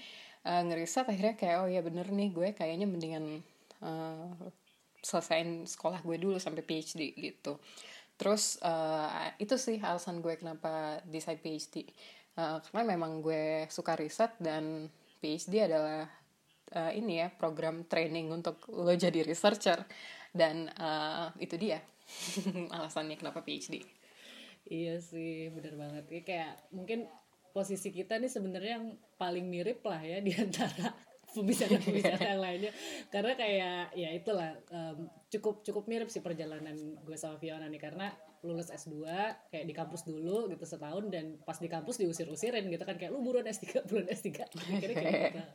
uh, 0.47 0.61
ngeriset 0.63 1.07
akhirnya 1.07 1.35
kayak 1.35 1.57
oh 1.63 1.69
ya 1.69 1.81
bener 1.83 2.07
nih 2.11 2.29
gue 2.31 2.47
kayaknya 2.55 2.87
mendingan 2.87 3.41
uh, 3.83 4.31
selesaiin 5.03 5.67
sekolah 5.67 5.99
gue 6.03 6.17
dulu 6.19 6.39
sampai 6.39 6.63
PhD 6.63 7.11
gitu. 7.15 7.59
Terus 8.15 8.61
uh, 8.63 9.09
itu 9.41 9.59
sih 9.59 9.81
alasan 9.83 10.23
gue 10.23 10.37
kenapa 10.39 11.03
decide 11.07 11.41
PhD 11.43 11.87
Uh, 12.33 12.57
karena 12.65 12.97
memang 12.97 13.21
gue 13.21 13.69
suka 13.69 13.93
riset 13.93 14.33
dan 14.41 14.89
PhD 15.21 15.69
adalah 15.69 16.09
uh, 16.73 16.89
ini 16.89 17.21
ya 17.21 17.29
program 17.29 17.85
training 17.85 18.33
untuk 18.33 18.57
lo 18.73 18.89
jadi 18.89 19.21
researcher. 19.21 19.85
Dan 20.33 20.65
uh, 20.81 21.29
itu 21.37 21.61
dia 21.61 21.77
alasannya 22.73 23.21
kenapa 23.21 23.45
PhD 23.45 23.85
Iya 24.65 24.97
sih, 24.97 25.53
bener 25.53 25.77
banget. 25.77 26.03
Kayak, 26.09 26.25
kayak 26.25 26.53
mungkin 26.73 26.99
posisi 27.53 27.93
kita 27.93 28.17
nih 28.17 28.31
sebenarnya 28.33 28.81
yang 28.81 28.97
paling 29.15 29.45
mirip 29.45 29.85
lah 29.85 30.01
ya 30.01 30.17
di 30.19 30.33
antara 30.33 30.89
pembicara-pembicara 31.37 32.33
yang 32.33 32.41
lainnya. 32.41 32.71
Karena 33.13 33.33
kayak 33.37 33.93
ya 33.93 34.09
itulah 34.09 34.57
um, 34.73 35.07
cukup 35.29 35.61
cukup 35.61 35.85
mirip 35.85 36.09
sih 36.09 36.25
perjalanan 36.25 36.75
gue 36.75 37.17
sama 37.17 37.37
Fiona 37.37 37.69
nih. 37.69 37.81
Karena 37.81 38.09
lulus 38.43 38.73
S2 38.73 39.07
kayak 39.53 39.65
di 39.69 39.73
kampus 39.73 40.03
dulu 40.03 40.51
gitu 40.51 40.65
setahun 40.67 41.07
dan 41.07 41.39
pas 41.47 41.55
di 41.55 41.69
kampus 41.69 42.01
diusir-usirin 42.01 42.65
gitu 42.73 42.83
kan. 42.83 42.97
Kayak 42.97 43.13
lu 43.13 43.21
buruan 43.21 43.45
S3 43.45 43.85
buruan 43.85 44.09
S3 44.09 44.27
akhirnya 44.73 44.97
kayak 44.97 45.13
gitu. 45.29 45.43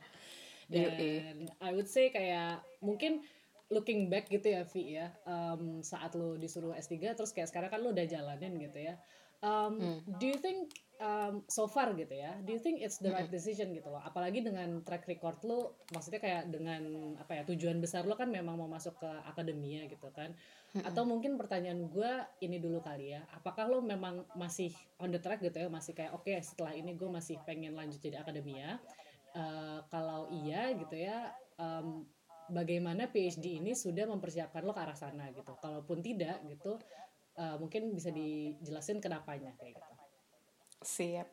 Dan 0.69 1.49
I 1.65 1.73
would 1.73 1.89
say 1.89 2.13
kayak 2.13 2.61
mungkin 2.77 3.25
looking 3.69 4.09
back 4.09 4.29
gitu 4.29 4.53
ya 4.53 4.61
Vi 4.65 4.97
ya 4.97 5.13
um, 5.25 5.81
saat 5.85 6.17
lo 6.17 6.37
disuruh 6.37 6.73
S3 6.73 7.13
terus 7.13 7.33
kayak 7.33 7.49
sekarang 7.53 7.69
kan 7.69 7.81
lo 7.81 7.93
udah 7.93 8.05
jalanin 8.05 8.57
gitu 8.57 8.81
ya 8.81 8.97
um, 9.43 9.79
hmm. 9.79 9.99
do 10.19 10.25
you 10.27 10.37
think 10.37 10.71
um, 10.99 11.43
so 11.47 11.65
far 11.65 11.91
gitu 11.95 12.11
ya 12.11 12.35
do 12.43 12.51
you 12.51 12.61
think 12.61 12.83
it's 12.83 12.99
the 12.99 13.11
right 13.11 13.27
hmm. 13.27 13.35
decision 13.35 13.71
gitu 13.71 13.87
loh 13.87 14.03
apalagi 14.03 14.43
dengan 14.43 14.83
track 14.83 15.07
record 15.07 15.39
lo 15.47 15.79
maksudnya 15.95 16.19
kayak 16.19 16.43
dengan 16.51 17.15
apa 17.19 17.41
ya 17.41 17.43
tujuan 17.47 17.79
besar 17.79 18.03
lo 18.03 18.15
kan 18.19 18.27
memang 18.27 18.59
mau 18.59 18.67
masuk 18.67 18.99
ke 18.99 19.11
akademia 19.27 19.87
gitu 19.87 20.11
kan 20.11 20.35
hmm. 20.75 20.83
atau 20.83 21.07
mungkin 21.07 21.39
pertanyaan 21.39 21.87
gue 21.87 22.11
ini 22.43 22.59
dulu 22.59 22.83
kali 22.83 23.15
ya 23.15 23.23
apakah 23.35 23.67
lo 23.71 23.79
memang 23.79 24.27
masih 24.35 24.71
on 24.99 25.11
the 25.11 25.19
track 25.19 25.39
gitu 25.39 25.55
ya 25.55 25.69
masih 25.71 25.95
kayak 25.95 26.11
oke 26.11 26.27
okay, 26.27 26.39
setelah 26.43 26.75
ini 26.75 26.95
gue 26.95 27.07
masih 27.07 27.39
pengen 27.47 27.75
lanjut 27.75 27.99
jadi 28.03 28.21
akademia 28.21 28.79
uh, 29.35 29.79
kalau 29.87 30.27
iya 30.31 30.75
gitu 30.75 30.95
ya 30.99 31.31
um, 31.59 32.03
bagaimana 32.49 33.07
PhD 33.07 33.61
ini 33.61 33.77
sudah 33.77 34.09
mempersiapkan 34.09 34.65
lo 34.65 34.73
ke 34.73 34.81
arah 34.81 34.97
sana 34.97 35.29
gitu. 35.31 35.53
Kalaupun 35.61 36.01
tidak 36.01 36.41
gitu, 36.49 36.81
uh, 37.39 37.55
mungkin 37.55 37.95
bisa 37.95 38.11
dijelasin 38.11 38.99
kenapanya 38.99 39.55
kayak 39.55 39.79
gitu. 39.79 39.93
Siap. 40.83 41.27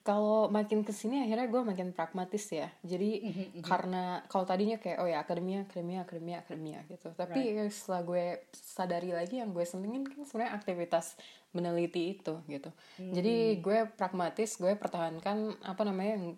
Kalau 0.00 0.48
makin 0.48 0.80
ke 0.80 0.96
sini 0.96 1.20
akhirnya 1.20 1.44
gue 1.52 1.60
makin 1.60 1.92
pragmatis 1.92 2.48
ya. 2.48 2.72
Jadi 2.80 3.20
mm 3.20 3.32
-hmm. 3.36 3.62
karena 3.68 4.24
kalau 4.32 4.48
tadinya 4.48 4.80
kayak 4.80 4.96
oh 5.04 5.04
ya 5.04 5.20
akademia, 5.20 5.68
akademia, 5.68 6.08
akademia, 6.08 6.36
akademia 6.40 6.80
gitu. 6.88 7.12
Tapi 7.12 7.60
right. 7.60 7.68
setelah 7.68 8.02
gue 8.08 8.24
sadari 8.56 9.12
lagi 9.12 9.44
yang 9.44 9.52
gue 9.52 9.64
senengin 9.68 10.08
kan 10.08 10.24
sebenarnya 10.24 10.56
aktivitas 10.56 11.20
meneliti 11.52 12.16
itu 12.16 12.40
gitu. 12.48 12.72
Mm 12.72 12.96
-hmm. 12.96 13.12
Jadi 13.12 13.34
gue 13.60 13.78
pragmatis, 13.92 14.56
gue 14.56 14.72
pertahankan 14.72 15.60
apa 15.68 15.82
namanya 15.84 16.32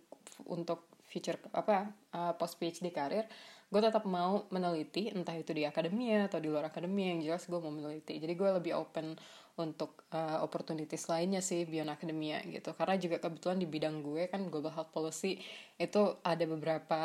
untuk 0.50 0.90
future 1.06 1.38
apa 1.54 1.92
uh, 2.16 2.32
post 2.34 2.56
PhD 2.56 2.88
karir 2.88 3.28
gue 3.72 3.80
tetap 3.80 4.04
mau 4.04 4.44
meneliti 4.52 5.08
entah 5.08 5.32
itu 5.32 5.56
di 5.56 5.64
akademia 5.64 6.28
atau 6.28 6.36
di 6.36 6.52
luar 6.52 6.68
akademia 6.68 7.16
yang 7.16 7.24
jelas 7.24 7.48
gue 7.48 7.56
mau 7.56 7.72
meneliti. 7.72 8.20
Jadi 8.20 8.36
gue 8.36 8.50
lebih 8.60 8.76
open 8.76 9.16
untuk 9.56 10.04
uh, 10.12 10.44
opportunities 10.44 11.08
lainnya 11.08 11.40
sih 11.40 11.64
beyond 11.64 11.88
akademia 11.88 12.44
gitu. 12.44 12.76
Karena 12.76 13.00
juga 13.00 13.16
kebetulan 13.16 13.56
di 13.56 13.64
bidang 13.64 14.04
gue 14.04 14.28
kan 14.28 14.44
global 14.52 14.76
health 14.76 14.92
policy 14.92 15.40
itu 15.80 16.20
ada 16.20 16.44
beberapa 16.44 17.00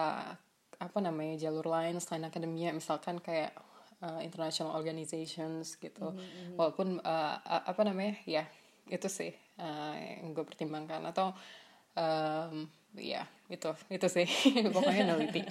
apa 0.78 1.00
namanya 1.00 1.48
jalur 1.48 1.72
lain 1.72 2.04
selain 2.04 2.28
akademia. 2.28 2.76
Misalkan 2.76 3.24
kayak 3.24 3.56
uh, 4.04 4.20
international 4.20 4.76
organizations 4.76 5.80
gitu. 5.80 6.12
Mm 6.12 6.20
-hmm. 6.20 6.54
walaupun 6.60 7.00
uh, 7.00 7.64
apa 7.64 7.80
namanya 7.88 8.20
ya 8.28 8.44
itu 8.92 9.08
sih 9.08 9.32
uh, 9.56 9.96
yang 9.96 10.36
gue 10.36 10.44
pertimbangkan. 10.44 11.00
Atau 11.16 11.32
um, 11.96 12.68
ya 13.00 13.24
itu 13.48 13.72
itu 13.88 14.08
sih. 14.12 14.28
Pokoknya 14.76 15.08
neliti 15.16 15.48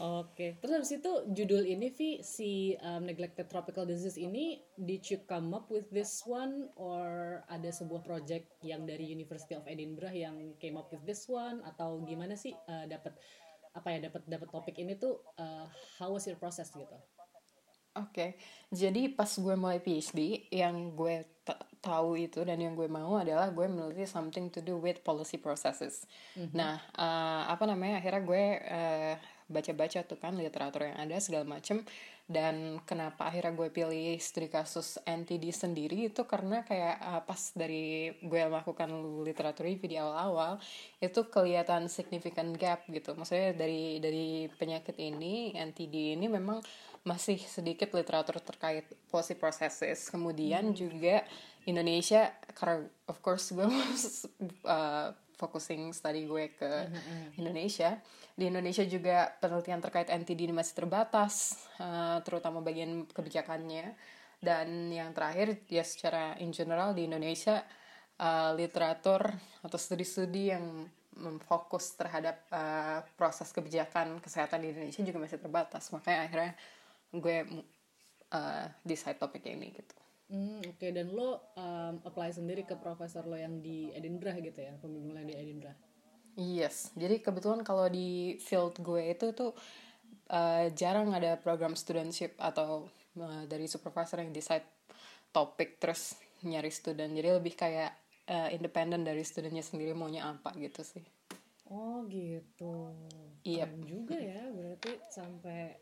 Oke, 0.00 0.56
terus 0.56 0.72
habis 0.72 0.92
itu 0.96 1.12
judul 1.36 1.68
ini 1.68 1.92
Vi 1.92 2.24
si 2.24 2.72
um, 2.80 3.04
neglected 3.04 3.44
tropical 3.52 3.84
disease 3.84 4.16
ini 4.16 4.56
did 4.80 5.04
you 5.12 5.20
come 5.28 5.52
up 5.52 5.68
with 5.68 5.84
this 5.92 6.24
one 6.24 6.72
or 6.80 7.40
ada 7.52 7.68
sebuah 7.68 8.00
project 8.00 8.48
yang 8.64 8.88
dari 8.88 9.12
University 9.12 9.52
of 9.52 9.68
Edinburgh 9.68 10.16
yang 10.16 10.56
came 10.56 10.80
up 10.80 10.88
with 10.88 11.04
this 11.04 11.28
one 11.28 11.60
atau 11.68 12.00
gimana 12.08 12.40
sih 12.40 12.56
uh, 12.56 12.88
dapat 12.88 13.12
apa 13.72 13.88
ya 13.92 14.08
dapat 14.08 14.22
dapat 14.24 14.48
topik 14.48 14.76
ini 14.80 14.96
tuh 14.96 15.20
uh, 15.36 15.68
how 16.00 16.08
was 16.08 16.24
your 16.24 16.40
process 16.40 16.72
gitu? 16.72 16.96
Oke, 17.92 18.08
okay. 18.08 18.30
jadi 18.72 19.12
pas 19.12 19.28
gue 19.28 19.52
mulai 19.52 19.76
PhD, 19.76 20.48
yang 20.48 20.96
gue 20.96 21.28
tahu 21.84 22.16
itu 22.16 22.40
dan 22.40 22.56
yang 22.56 22.72
gue 22.72 22.88
mau 22.88 23.20
adalah 23.20 23.52
gue 23.52 23.68
meneliti 23.68 24.08
something 24.08 24.48
to 24.48 24.64
do 24.64 24.80
with 24.80 25.04
policy 25.04 25.36
processes. 25.36 26.08
Mm 26.32 26.48
-hmm. 26.48 26.56
Nah, 26.56 26.80
uh, 26.96 27.52
apa 27.52 27.68
namanya? 27.68 28.00
Akhirnya 28.00 28.24
gue 28.24 28.44
uh, 28.64 29.14
baca-baca 29.50 30.04
tuh 30.06 30.18
kan 30.18 30.34
literatur 30.36 30.86
yang 30.90 30.98
ada 30.98 31.16
segala 31.18 31.46
macem 31.46 31.82
dan 32.30 32.78
kenapa 32.86 33.28
akhirnya 33.28 33.52
gue 33.52 33.68
pilih 33.68 34.14
studi 34.22 34.46
kasus 34.46 34.96
NTD 35.02 35.50
sendiri 35.50 36.08
itu 36.08 36.22
karena 36.24 36.62
kayak 36.62 36.96
uh, 37.02 37.20
pas 37.26 37.50
dari 37.52 38.14
gue 38.22 38.40
melakukan 38.46 38.88
literatur 39.26 39.66
review 39.66 39.90
di 39.90 39.98
awal-awal 39.98 40.62
itu 41.02 41.26
kelihatan 41.28 41.90
significant 41.90 42.54
gap 42.56 42.86
gitu 42.88 43.12
maksudnya 43.18 43.52
dari 43.52 43.98
dari 43.98 44.46
penyakit 44.54 44.96
ini 45.02 45.52
NTD 45.52 46.16
ini 46.16 46.30
memang 46.30 46.62
masih 47.02 47.36
sedikit 47.42 47.90
literatur 47.92 48.38
terkait 48.38 48.86
policy 49.10 49.34
processes 49.34 50.06
kemudian 50.06 50.70
hmm. 50.70 50.78
juga 50.78 51.26
Indonesia 51.66 52.30
karena 52.54 52.86
of 53.10 53.18
course 53.18 53.50
gue 53.50 53.66
uh, 53.66 55.10
focusing 55.42 55.90
study 55.90 56.30
gue 56.30 56.54
ke 56.54 56.70
mm 56.70 56.94
-hmm. 56.94 57.40
Indonesia. 57.42 57.98
Di 58.38 58.46
Indonesia 58.46 58.86
juga 58.86 59.34
penelitian 59.42 59.82
terkait 59.82 60.06
NTD 60.06 60.46
ini 60.46 60.54
masih 60.54 60.78
terbatas 60.78 61.58
uh, 61.82 62.22
terutama 62.22 62.62
bagian 62.62 63.10
kebijakannya. 63.10 63.98
Dan 64.38 64.90
yang 64.90 65.10
terakhir 65.10 65.66
ya 65.66 65.82
secara 65.82 66.38
in 66.38 66.54
general 66.54 66.94
di 66.94 67.06
Indonesia 67.06 67.62
uh, 68.22 68.54
literatur 68.54 69.26
atau 69.62 69.78
studi-studi 69.78 70.54
yang 70.54 70.86
fokus 71.44 71.92
terhadap 71.94 72.48
uh, 72.48 73.04
proses 73.14 73.52
kebijakan 73.52 74.18
kesehatan 74.18 74.64
di 74.64 74.72
Indonesia 74.74 75.02
juga 75.02 75.18
masih 75.22 75.38
terbatas. 75.42 75.90
Makanya 75.94 76.20
akhirnya 76.26 76.52
gue 77.12 77.38
uh, 78.32 78.66
decide 78.82 79.18
topik 79.20 79.44
ini 79.46 79.70
gitu 79.76 80.01
Hmm, 80.32 80.64
Oke, 80.64 80.88
okay. 80.88 80.90
dan 80.96 81.12
lo 81.12 81.52
um, 81.60 82.00
apply 82.08 82.32
sendiri 82.32 82.64
ke 82.64 82.72
profesor 82.80 83.28
lo 83.28 83.36
yang 83.36 83.60
di 83.60 83.92
Edinburgh 83.92 84.40
gitu 84.40 84.64
ya, 84.64 84.72
pembimbing 84.80 85.20
yang 85.20 85.28
di 85.28 85.36
Edinburgh? 85.36 85.76
Yes, 86.40 86.88
jadi 86.96 87.20
kebetulan 87.20 87.60
kalau 87.60 87.84
di 87.92 88.40
field 88.40 88.80
gue 88.80 89.12
itu 89.12 89.36
tuh 89.36 89.52
uh, 90.32 90.72
jarang 90.72 91.12
ada 91.12 91.36
program 91.36 91.76
studentship 91.76 92.32
atau 92.40 92.88
uh, 93.20 93.44
dari 93.44 93.68
supervisor 93.68 94.24
yang 94.24 94.32
decide 94.32 94.64
topik 95.36 95.76
terus 95.76 96.16
nyari 96.40 96.72
student. 96.72 97.12
Jadi 97.12 97.28
lebih 97.28 97.52
kayak 97.52 97.92
uh, 98.32 98.48
independen 98.48 99.04
dari 99.04 99.20
studentnya 99.28 99.60
sendiri 99.60 99.92
maunya 99.92 100.32
apa 100.32 100.56
gitu 100.56 100.80
sih. 100.80 101.04
Oh 101.68 102.08
gitu. 102.08 102.88
Iya. 103.44 103.68
Yep. 103.68 103.70
juga 103.84 104.16
ya, 104.16 104.40
berarti 104.48 104.92
sampai 105.12 105.76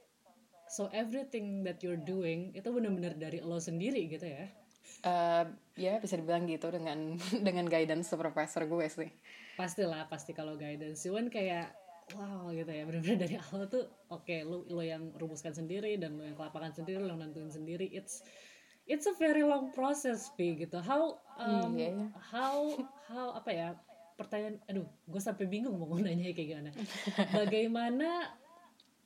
so 0.70 0.86
everything 0.94 1.66
that 1.66 1.82
you're 1.82 1.98
doing 1.98 2.54
itu 2.54 2.70
benar-benar 2.70 3.18
dari 3.18 3.42
lo 3.42 3.58
sendiri 3.58 4.06
gitu 4.06 4.30
ya? 4.30 4.46
Uh, 5.02 5.44
ya 5.74 5.98
bisa 5.98 6.14
dibilang 6.14 6.46
gitu 6.46 6.70
dengan 6.70 7.18
dengan 7.46 7.66
guidance 7.66 8.06
supervisor 8.06 8.70
gue 8.70 8.86
sih. 8.86 9.10
Pastilah 9.58 10.06
pasti 10.06 10.30
kalau 10.30 10.54
guidance. 10.54 11.02
Cuman 11.02 11.26
kayak 11.26 11.74
wow 12.14 12.50
gitu 12.54 12.70
ya 12.70 12.82
benar-benar 12.86 13.18
dari 13.22 13.38
awal 13.38 13.70
tuh 13.70 13.86
oke 14.10 14.26
okay, 14.26 14.42
lo 14.42 14.66
lo 14.66 14.82
yang 14.82 15.14
rumuskan 15.14 15.54
sendiri 15.54 15.94
dan 15.94 16.18
lo 16.18 16.26
yang 16.26 16.34
kelapakan 16.34 16.74
sendiri 16.74 16.98
lo 16.98 17.14
yang 17.14 17.22
nentuin 17.22 17.54
sendiri 17.54 17.86
it's 17.94 18.26
it's 18.90 19.06
a 19.06 19.14
very 19.18 19.46
long 19.46 19.70
process 19.74 20.30
pi 20.34 20.54
gitu. 20.58 20.78
How 20.82 21.18
um, 21.38 21.74
yeah. 21.74 21.94
Iya. 21.94 22.06
how 22.30 22.56
how 23.10 23.26
apa 23.38 23.50
ya 23.50 23.68
pertanyaan 24.18 24.58
aduh 24.70 24.86
gue 24.86 25.20
sampai 25.22 25.46
bingung 25.50 25.74
mau 25.78 25.98
nanya 26.02 26.30
kayak 26.30 26.48
gimana. 26.54 26.70
Bagaimana 27.34 28.30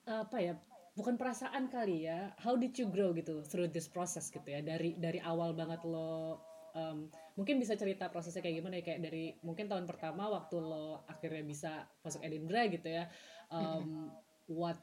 apa 0.05 0.37
ya 0.37 0.53
bukan 0.95 1.19
perasaan 1.19 1.67
kali 1.69 2.07
ya. 2.07 2.31
How 2.39 2.55
did 2.55 2.75
you 2.79 2.87
grow 2.89 3.11
gitu 3.15 3.43
through 3.43 3.71
this 3.71 3.91
process 3.91 4.31
gitu 4.31 4.47
ya? 4.47 4.63
Dari 4.63 4.95
dari 4.99 5.19
awal 5.19 5.53
banget 5.53 5.83
lo 5.83 6.39
um, 6.75 7.11
mungkin 7.35 7.59
bisa 7.59 7.75
cerita 7.75 8.07
prosesnya 8.09 8.41
kayak 8.41 8.63
gimana 8.63 8.79
ya? 8.79 8.85
Kayak 8.87 9.01
dari 9.11 9.25
mungkin 9.43 9.67
tahun 9.67 9.91
pertama 9.91 10.31
waktu 10.31 10.57
lo 10.63 11.03
akhirnya 11.11 11.43
bisa 11.43 11.87
masuk 12.07 12.23
Edinburgh 12.23 12.79
gitu 12.79 12.89
ya 12.95 13.11
um, 13.51 14.11
what 14.49 14.79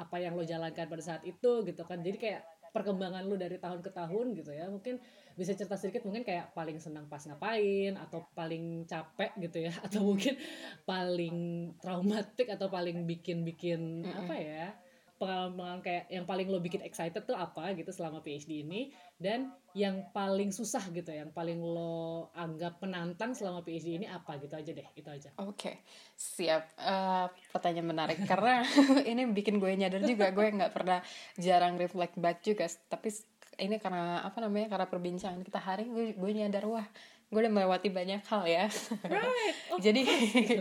apa 0.00 0.16
yang 0.16 0.32
lo 0.32 0.44
jalankan 0.48 0.88
pada 0.88 1.04
saat 1.04 1.22
itu 1.28 1.60
gitu 1.68 1.82
kan. 1.84 2.00
Jadi 2.00 2.16
kayak 2.16 2.42
perkembangan 2.70 3.26
lo 3.26 3.36
dari 3.36 3.60
tahun 3.60 3.84
ke 3.84 3.90
tahun 3.92 4.32
gitu 4.32 4.56
ya. 4.56 4.64
Mungkin 4.72 4.96
bisa 5.36 5.52
cerita 5.52 5.76
sedikit 5.76 6.08
mungkin 6.08 6.24
kayak 6.24 6.56
paling 6.56 6.80
senang 6.80 7.04
pas 7.04 7.20
ngapain 7.20 8.00
atau 8.00 8.24
paling 8.32 8.88
capek 8.88 9.36
gitu 9.44 9.68
ya? 9.68 9.72
Atau 9.84 10.08
mungkin 10.08 10.40
paling 10.88 11.36
traumatik 11.84 12.48
atau 12.48 12.72
paling 12.72 13.04
bikin 13.04 13.44
bikin 13.44 14.08
apa 14.08 14.34
ya 14.40 14.72
pengalaman 15.20 15.84
kayak 15.84 16.08
yang 16.08 16.24
paling 16.24 16.48
lo 16.48 16.64
bikin 16.64 16.80
excited 16.80 17.28
tuh 17.28 17.36
apa 17.36 17.76
gitu 17.76 17.92
selama 17.92 18.24
PhD 18.24 18.64
ini 18.64 18.88
dan 19.20 19.52
yang 19.76 20.08
paling 20.16 20.48
susah 20.48 20.80
gitu 20.96 21.12
yang 21.12 21.28
paling 21.36 21.60
lo 21.60 22.32
anggap 22.32 22.80
menantang 22.80 23.36
selama 23.36 23.60
PhD 23.60 24.00
ini 24.00 24.08
apa 24.08 24.40
gitu 24.40 24.56
aja 24.56 24.72
deh 24.72 24.88
itu 24.96 25.04
aja 25.12 25.28
oke 25.36 25.52
okay. 25.52 25.84
siap 26.16 26.72
uh, 26.80 27.28
pertanyaan 27.52 27.92
menarik 27.92 28.16
karena 28.24 28.64
ini 29.12 29.28
bikin 29.28 29.60
gue 29.60 29.68
nyadar 29.76 30.00
juga 30.08 30.32
gue 30.32 30.46
nggak 30.56 30.72
pernah 30.72 31.04
jarang 31.36 31.76
reflect 31.76 32.16
back 32.16 32.40
juga 32.40 32.64
tapi 32.88 33.12
ini 33.60 33.76
karena 33.76 34.24
apa 34.24 34.40
namanya 34.40 34.72
karena 34.72 34.86
perbincangan 34.88 35.44
kita 35.44 35.60
hari 35.60 35.84
gue 35.92 36.16
gue 36.16 36.30
nyadar 36.32 36.64
wah 36.64 36.88
gue 37.30 37.38
udah 37.38 37.52
melewati 37.54 37.88
banyak 37.94 38.26
hal 38.26 38.42
ya 38.42 38.66
right. 39.06 39.56
oh, 39.72 39.78
jadi 39.78 40.02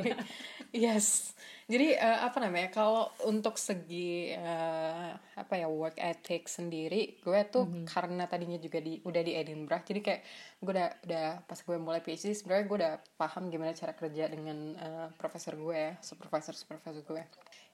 yes 0.85 1.33
jadi 1.69 2.01
uh, 2.01 2.25
apa 2.25 2.41
namanya 2.41 2.73
kalau 2.73 3.13
untuk 3.29 3.57
segi 3.57 4.33
uh, 4.33 5.13
apa 5.37 5.53
ya 5.53 5.69
work 5.69 5.97
ethic 6.01 6.49
sendiri 6.49 7.21
gue 7.21 7.39
tuh 7.49 7.65
mm 7.65 7.73
-hmm. 7.73 7.85
karena 7.85 8.23
tadinya 8.25 8.57
juga 8.57 8.81
di 8.81 9.01
udah 9.01 9.21
di 9.21 9.33
Edinburgh 9.37 9.85
jadi 9.85 10.01
kayak 10.01 10.21
gue 10.61 10.71
udah 10.73 10.89
udah 11.05 11.27
pas 11.45 11.59
gue 11.61 11.77
mulai 11.77 12.01
PhD 12.01 12.33
sebenarnya 12.33 12.65
gue 12.65 12.77
udah 12.85 12.93
paham 13.17 13.49
gimana 13.49 13.73
cara 13.73 13.93
kerja 13.93 14.29
dengan 14.29 14.57
uh, 14.77 15.07
profesor 15.17 15.57
gue 15.57 15.77
ya 15.77 15.93
supervisor 16.01 16.53
supervisor 16.53 17.01
gue 17.05 17.23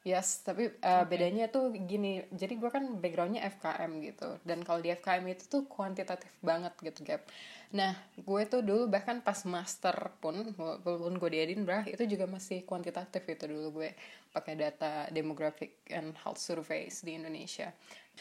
Yes, 0.06 0.46
tapi 0.46 0.70
uh, 0.70 1.02
okay. 1.02 1.10
bedanya 1.10 1.50
tuh 1.50 1.74
gini. 1.74 2.22
Jadi 2.30 2.62
gue 2.62 2.70
kan 2.70 3.02
backgroundnya 3.02 3.42
FKM 3.58 3.90
gitu. 4.06 4.38
Dan 4.46 4.62
kalau 4.62 4.78
di 4.78 4.94
FKM 4.94 5.26
itu 5.34 5.50
tuh 5.50 5.66
kuantitatif 5.66 6.30
banget 6.46 6.78
gitu, 6.78 7.02
Gap. 7.02 7.26
Nah, 7.74 7.98
gue 8.14 8.42
tuh 8.46 8.62
dulu 8.62 8.86
bahkan 8.86 9.26
pas 9.26 9.42
master 9.50 10.14
pun, 10.22 10.54
walaupun 10.62 11.18
gue 11.18 11.30
di 11.34 11.40
Edinburgh, 11.42 11.90
itu 11.90 12.06
juga 12.06 12.30
masih 12.30 12.62
kuantitatif 12.70 13.26
itu 13.26 13.50
dulu 13.50 13.82
gue 13.82 13.98
pakai 14.30 14.54
data 14.54 15.10
demographic 15.10 15.82
and 15.90 16.14
health 16.22 16.38
surveys 16.38 17.02
di 17.02 17.18
Indonesia. 17.18 17.74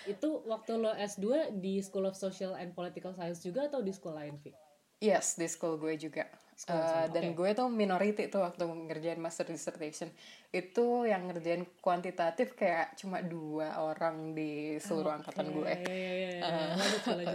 Itu 0.08 0.40
waktu 0.48 0.80
lo 0.80 0.96
S2 0.96 1.52
di 1.60 1.84
School 1.84 2.08
of 2.08 2.16
Social 2.16 2.56
and 2.56 2.72
Political 2.72 3.12
Science 3.12 3.44
juga 3.44 3.68
atau 3.68 3.84
di 3.84 3.92
sekolah 3.92 4.24
lain, 4.24 4.40
Vi? 4.40 4.63
Yes, 5.04 5.36
di 5.36 5.44
school 5.44 5.76
gue 5.76 6.00
juga. 6.00 6.24
Uh, 6.70 7.10
dan 7.10 7.34
okay. 7.34 7.36
gue 7.36 7.50
tuh 7.58 7.66
minority 7.66 8.30
tuh 8.30 8.46
waktu 8.46 8.62
ngerjain 8.62 9.18
master 9.18 9.42
dissertation 9.42 10.06
itu 10.54 11.02
yang 11.02 11.26
ngerjain 11.26 11.66
kuantitatif 11.82 12.54
kayak 12.54 12.94
cuma 12.94 13.18
dua 13.26 13.74
orang 13.82 14.38
di 14.38 14.78
seluruh 14.78 15.12
okay. 15.12 15.18
angkatan 15.18 15.46
gue. 15.50 15.72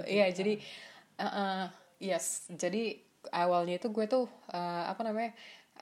Iya, 0.07 0.31
jadi 0.39 0.53
uh, 1.19 1.27
uh, 1.27 1.61
yes, 1.99 2.47
jadi 2.47 2.95
awalnya 3.35 3.77
itu 3.77 3.91
gue 3.91 4.07
tuh 4.07 4.25
uh, 4.55 4.83
apa 4.87 5.03
namanya 5.03 5.35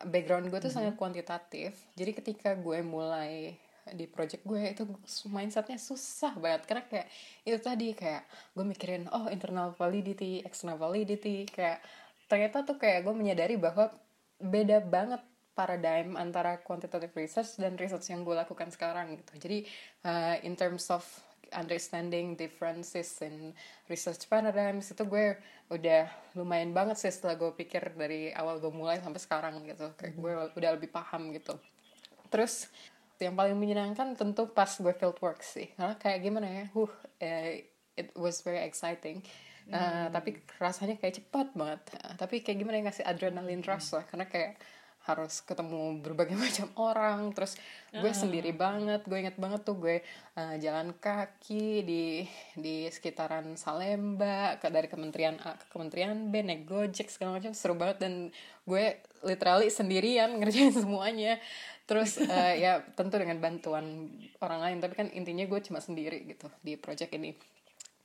background 0.10 0.50
gue 0.50 0.58
tuh 0.58 0.68
mm 0.68 0.74
-hmm. 0.74 0.74
sangat 0.74 0.94
kuantitatif. 0.98 1.78
Jadi 1.94 2.12
ketika 2.18 2.58
gue 2.58 2.82
mulai 2.82 3.54
di 3.94 4.06
project 4.10 4.44
gue 4.44 4.74
itu 4.74 4.84
mindsetnya 5.30 5.80
susah 5.80 6.34
banget 6.36 6.68
karena 6.68 6.84
kayak 6.88 7.08
itu 7.48 7.58
tadi 7.62 7.88
kayak 7.96 8.24
gue 8.56 8.66
mikirin 8.66 9.06
oh 9.14 9.32
internal 9.32 9.72
validity, 9.76 10.44
external 10.44 10.76
validity 10.76 11.48
kayak 11.48 11.80
ternyata 12.28 12.68
tuh 12.68 12.76
kayak 12.76 13.08
gue 13.08 13.16
menyadari 13.16 13.56
bahwa 13.56 13.92
beda 14.38 14.84
banget 14.84 15.24
paradigm 15.58 16.14
antara 16.14 16.62
quantitative 16.62 17.10
research 17.18 17.58
dan 17.58 17.74
research 17.82 18.14
yang 18.14 18.22
gue 18.22 18.38
lakukan 18.38 18.70
sekarang 18.70 19.18
gitu. 19.18 19.34
Jadi 19.42 19.58
uh, 20.06 20.38
in 20.46 20.54
terms 20.54 20.94
of 20.94 21.02
understanding 21.50 22.38
differences 22.38 23.24
in 23.24 23.56
research 23.90 24.28
paradigms 24.30 24.92
itu 24.92 25.04
gue 25.08 25.40
udah 25.72 26.06
lumayan 26.38 26.76
banget 26.76 27.02
sih 27.02 27.10
setelah 27.10 27.40
gue 27.40 27.52
pikir 27.58 27.96
dari 27.98 28.30
awal 28.36 28.62
gue 28.62 28.70
mulai 28.70 29.02
sampai 29.02 29.18
sekarang 29.18 29.66
gitu. 29.66 29.90
Kayak 29.98 30.14
gue 30.22 30.32
udah 30.62 30.72
lebih 30.78 30.94
paham 30.94 31.34
gitu. 31.34 31.58
Terus 32.30 32.70
yang 33.20 33.34
paling 33.34 33.58
menyenangkan 33.58 34.14
tentu 34.14 34.50
pas 34.54 34.70
gue 34.70 34.94
field 34.94 35.18
work 35.22 35.42
sih. 35.42 35.74
Karena 35.74 35.98
kayak 35.98 36.20
gimana 36.22 36.48
ya, 36.48 36.66
huh, 36.74 36.92
uh, 37.22 37.50
it 37.98 38.14
was 38.14 38.46
very 38.46 38.62
exciting. 38.62 39.26
Uh, 39.68 40.08
tapi 40.16 40.40
rasanya 40.64 40.96
kayak 40.96 41.20
cepat 41.20 41.52
banget. 41.52 41.82
Uh, 42.00 42.16
tapi 42.16 42.40
kayak 42.40 42.64
gimana 42.64 42.80
ya 42.80 42.84
ngasih 42.88 43.04
adrenalin 43.04 43.60
rush 43.66 43.92
lah. 43.92 44.08
Karena 44.08 44.24
kayak 44.24 44.56
harus 45.08 45.40
ketemu 45.44 46.04
berbagai 46.04 46.36
macam 46.46 46.68
orang. 46.80 47.36
Terus 47.36 47.60
gue 47.92 48.12
uh. 48.12 48.16
sendiri 48.16 48.56
banget. 48.56 49.04
Gue 49.04 49.28
inget 49.28 49.36
banget 49.36 49.68
tuh 49.68 49.76
gue 49.76 50.00
uh, 50.40 50.56
jalan 50.60 50.96
kaki 50.96 51.84
di 51.84 52.24
di 52.56 52.88
sekitaran 52.88 53.60
Salemba 53.60 54.56
ke 54.56 54.72
dari 54.72 54.88
kementerian 54.88 55.36
A 55.44 55.60
ke 55.60 55.68
kementerian 55.68 56.32
B 56.32 56.48
naik 56.48 56.64
gojek 56.64 57.12
segala 57.12 57.36
macam. 57.36 57.52
Seru 57.52 57.76
banget. 57.76 58.08
Dan 58.08 58.32
gue 58.64 59.04
literally 59.28 59.68
sendirian 59.68 60.32
ngerjain 60.40 60.72
semuanya 60.72 61.44
terus 61.88 62.20
uh, 62.20 62.54
ya 62.54 62.84
tentu 62.94 63.16
dengan 63.16 63.40
bantuan 63.40 64.12
orang 64.44 64.60
lain 64.60 64.78
tapi 64.84 64.94
kan 64.94 65.08
intinya 65.16 65.48
gue 65.48 65.60
cuma 65.64 65.80
sendiri 65.80 66.28
gitu 66.28 66.52
di 66.60 66.76
project 66.76 67.16
ini 67.16 67.32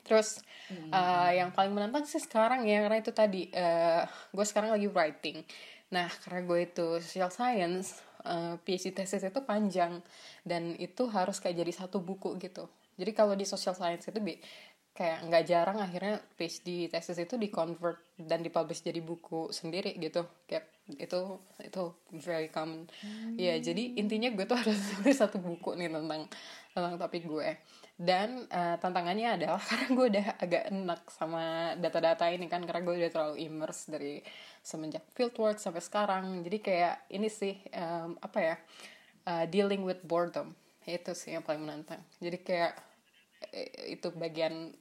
Terus 0.03 0.43
hmm. 0.71 0.91
uh, 0.91 1.31
yang 1.31 1.55
paling 1.55 1.73
menantang 1.73 2.05
sih 2.07 2.19
sekarang 2.19 2.67
ya 2.67 2.83
karena 2.83 2.99
itu 2.99 3.13
tadi 3.15 3.47
uh, 3.55 4.03
gue 4.35 4.47
sekarang 4.47 4.75
lagi 4.75 4.91
writing. 4.91 5.47
Nah 5.95 6.11
karena 6.27 6.41
gue 6.43 6.59
itu 6.67 6.87
social 6.99 7.31
science, 7.31 8.03
uh, 8.27 8.59
PhD 8.67 8.91
thesis 8.93 9.23
itu 9.23 9.41
panjang 9.47 10.03
dan 10.43 10.75
itu 10.77 11.07
harus 11.07 11.39
kayak 11.39 11.63
jadi 11.63 11.73
satu 11.87 12.03
buku 12.03 12.35
gitu. 12.43 12.67
Jadi 12.99 13.11
kalau 13.15 13.39
di 13.39 13.47
social 13.47 13.79
science 13.79 14.11
itu 14.11 14.19
bi 14.19 14.37
kayak 14.93 15.25
nggak 15.25 15.45
jarang 15.49 15.79
akhirnya 15.81 16.21
PhD 16.37 16.93
thesis 16.93 17.17
itu 17.17 17.41
di 17.41 17.49
convert 17.49 17.97
dan 18.19 18.45
dipublish 18.45 18.85
jadi 18.85 19.01
buku 19.01 19.49
sendiri 19.49 19.97
gitu 19.97 20.29
kayak 20.45 20.82
itu 20.99 21.41
itu 21.63 21.85
very 22.19 22.49
common. 22.49 22.89
Hmm. 23.01 23.37
ya 23.39 23.57
jadi 23.61 23.97
intinya 23.97 24.33
gue 24.33 24.45
tuh 24.45 24.59
harus 24.61 24.77
tulis 24.77 25.17
satu 25.17 25.39
buku 25.39 25.77
nih 25.79 25.89
tentang 25.93 26.29
tentang 26.73 26.95
topik 26.97 27.25
gue. 27.29 27.49
Dan 27.93 28.49
uh, 28.49 28.81
tantangannya 28.81 29.39
adalah 29.39 29.63
karena 29.69 29.87
gue 29.93 30.07
udah 30.17 30.27
agak 30.41 30.63
enak 30.73 31.03
sama 31.13 31.75
data-data 31.79 32.27
ini 32.33 32.49
kan 32.49 32.65
karena 32.65 32.83
gue 32.83 32.95
udah 33.05 33.11
terlalu 33.13 33.37
immerse 33.47 33.93
dari 33.93 34.19
semenjak 34.65 35.05
fieldwork 35.15 35.61
sampai 35.61 35.85
sekarang. 35.85 36.41
Jadi 36.43 36.59
kayak 36.59 37.07
ini 37.13 37.29
sih 37.29 37.55
um, 37.77 38.19
apa 38.19 38.39
ya 38.41 38.57
uh, 39.29 39.45
dealing 39.47 39.87
with 39.87 40.03
boredom. 40.03 40.57
Itu 40.83 41.15
sih 41.15 41.37
yang 41.37 41.47
paling 41.47 41.63
menantang. 41.63 42.03
Jadi 42.19 42.43
kayak 42.43 42.75
eh, 43.55 43.95
itu 43.95 44.11
bagian 44.11 44.75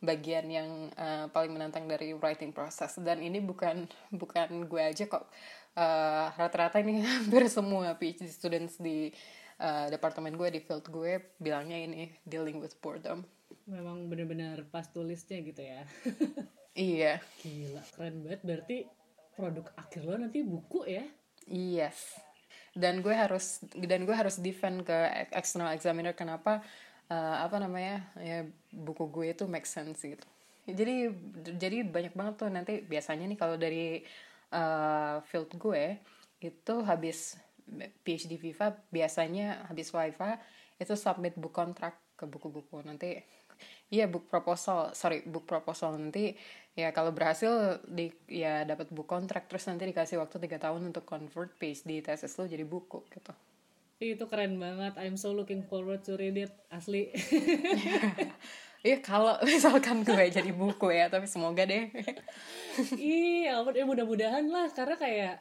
bagian 0.00 0.48
yang 0.48 0.88
uh, 0.96 1.28
paling 1.28 1.52
menantang 1.52 1.84
dari 1.84 2.16
writing 2.16 2.50
process. 2.50 2.96
Dan 2.98 3.20
ini 3.20 3.38
bukan 3.38 3.84
bukan 4.10 4.64
gue 4.66 4.82
aja 4.82 5.04
kok. 5.06 5.28
Rata 5.76 6.34
rata-rata 6.34 6.82
ini 6.82 7.04
hampir 7.06 7.46
semua 7.46 7.94
PhD 7.94 8.26
students 8.26 8.80
di 8.80 9.12
uh, 9.60 9.86
departemen 9.92 10.34
gue 10.34 10.48
di 10.50 10.60
field 10.64 10.88
gue 10.88 11.36
bilangnya 11.38 11.78
ini 11.78 12.10
dealing 12.24 12.58
with 12.58 12.74
boredom. 12.80 13.22
Memang 13.68 14.08
benar-benar 14.10 14.66
pas 14.72 14.88
tulisnya 14.88 15.38
gitu 15.44 15.62
ya. 15.62 15.84
Iya. 16.70 17.18
Gila 17.42 17.82
keren 17.98 18.22
banget. 18.22 18.40
Berarti 18.46 18.76
produk 19.34 19.66
akhir 19.74 20.06
lo 20.06 20.14
nanti 20.16 20.38
buku 20.46 20.86
ya? 20.86 21.04
Yes. 21.50 22.14
Dan 22.70 23.02
gue 23.02 23.10
harus 23.10 23.58
dan 23.74 24.06
gue 24.06 24.14
harus 24.14 24.38
defend 24.38 24.86
ke 24.86 24.94
external 25.34 25.74
examiner 25.74 26.14
kenapa 26.14 26.62
uh, 27.10 27.36
apa 27.44 27.58
namanya 27.58 28.06
ya 28.16 28.46
buku 28.70 29.10
gue 29.10 29.34
itu 29.34 29.44
make 29.50 29.66
sense 29.66 30.00
gitu. 30.06 30.26
Jadi 30.70 31.10
jadi 31.58 31.82
banyak 31.82 32.14
banget 32.14 32.34
tuh 32.38 32.48
nanti 32.48 32.78
biasanya 32.86 33.26
nih 33.26 33.38
kalau 33.38 33.58
dari 33.58 34.06
uh, 34.54 35.18
field 35.26 35.50
gue 35.58 35.98
itu 36.40 36.74
habis 36.86 37.36
PhD 38.06 38.38
Viva 38.38 38.72
biasanya 38.88 39.66
habis 39.66 39.90
Viva 39.90 40.38
itu 40.80 40.94
submit 40.96 41.36
book 41.36 41.52
contract 41.52 41.98
ke 42.16 42.24
buku-buku 42.24 42.80
nanti 42.86 43.20
iya 43.92 44.08
book 44.08 44.30
proposal 44.30 44.94
sorry 44.94 45.26
book 45.26 45.44
proposal. 45.44 45.98
Nanti 45.98 46.38
ya 46.78 46.94
kalau 46.94 47.10
berhasil 47.10 47.82
di 47.84 48.14
ya 48.30 48.62
dapat 48.62 48.94
book 48.94 49.10
contract 49.10 49.50
terus 49.50 49.66
nanti 49.66 49.90
dikasih 49.90 50.22
waktu 50.22 50.38
tiga 50.38 50.62
tahun 50.62 50.94
untuk 50.94 51.02
convert 51.02 51.50
PhD 51.58 52.00
tesis 52.00 52.38
lo 52.38 52.46
jadi 52.46 52.62
buku 52.62 53.02
gitu 53.10 53.34
itu 54.00 54.24
keren 54.32 54.56
banget. 54.56 54.96
I'm 54.96 55.20
so 55.20 55.36
looking 55.36 55.60
forward 55.60 56.00
to 56.08 56.16
read 56.16 56.40
it. 56.40 56.52
Asli. 56.72 57.12
Iya 58.80 59.04
kalau 59.04 59.36
misalkan 59.44 60.00
gue 60.00 60.32
jadi 60.32 60.56
buku 60.56 60.88
ya 60.88 61.12
tapi 61.12 61.28
semoga 61.28 61.68
deh. 61.68 61.92
Iya 62.96 63.60
ya 63.60 63.84
mudah-mudahan 63.84 64.48
lah. 64.48 64.72
Karena 64.72 64.96
kayak 64.96 65.34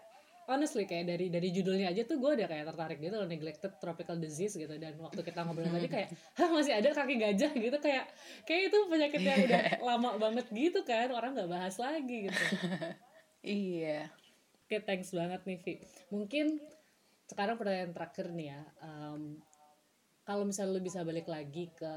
honestly 0.52 0.84
kayak 0.84 1.08
dari 1.08 1.32
dari 1.32 1.48
judulnya 1.56 1.88
aja 1.88 2.04
tuh 2.04 2.20
gue 2.20 2.36
udah 2.36 2.48
kayak 2.52 2.68
tertarik 2.68 3.00
gitu 3.00 3.16
loh 3.16 3.30
neglected 3.32 3.80
tropical 3.80 4.20
disease 4.20 4.60
gitu. 4.60 4.76
Dan 4.76 5.00
waktu 5.00 5.24
kita 5.24 5.48
ngobrol 5.48 5.72
tadi 5.72 5.88
kayak 5.88 6.12
hah 6.36 6.52
masih 6.52 6.76
ada 6.76 6.92
kaki 6.92 7.16
gajah? 7.16 7.52
gitu. 7.56 7.78
Kayak 7.80 8.12
kayak 8.44 8.62
itu 8.76 8.78
penyakit 8.92 9.22
yang 9.24 9.40
udah 9.48 9.64
lama 9.88 10.10
banget 10.20 10.46
gitu 10.52 10.84
kan. 10.84 11.08
Orang 11.16 11.32
nggak 11.32 11.48
bahas 11.48 11.80
lagi 11.80 12.28
gitu. 12.28 12.44
Iya. 13.40 14.12
Oke 14.68 14.76
okay, 14.76 14.80
thanks 14.84 15.16
banget 15.16 15.40
nih 15.48 15.64
Vi. 15.64 15.74
Mungkin 16.12 16.60
sekarang 17.30 17.56
pertanyaan 17.62 17.94
terakhir 17.94 18.34
nih 18.34 18.48
ya 18.58 18.62
um, 18.82 19.38
kalau 20.26 20.46
misalnya 20.46 20.78
lu 20.78 20.82
bisa 20.86 21.02
balik 21.02 21.26
lagi 21.26 21.74
ke 21.74 21.96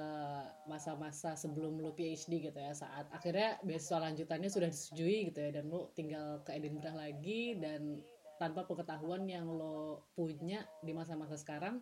masa-masa 0.65 1.37
sebelum 1.37 1.77
lu 1.81 1.93
PhD 1.93 2.49
gitu 2.49 2.57
ya 2.57 2.73
saat 2.73 3.09
akhirnya 3.13 3.61
beasiswa 3.65 4.09
lanjutannya 4.09 4.49
sudah 4.49 4.69
disetujui 4.69 5.33
gitu 5.33 5.41
ya 5.41 5.51
dan 5.61 5.69
lu 5.69 5.89
tinggal 5.93 6.41
ke 6.45 6.57
Edinburgh 6.57 6.97
lagi 6.97 7.57
dan 7.61 8.01
tanpa 8.41 8.65
pengetahuan 8.65 9.25
yang 9.29 9.49
lo 9.49 10.09
punya 10.17 10.65
di 10.85 10.93
masa-masa 10.93 11.37
sekarang 11.37 11.81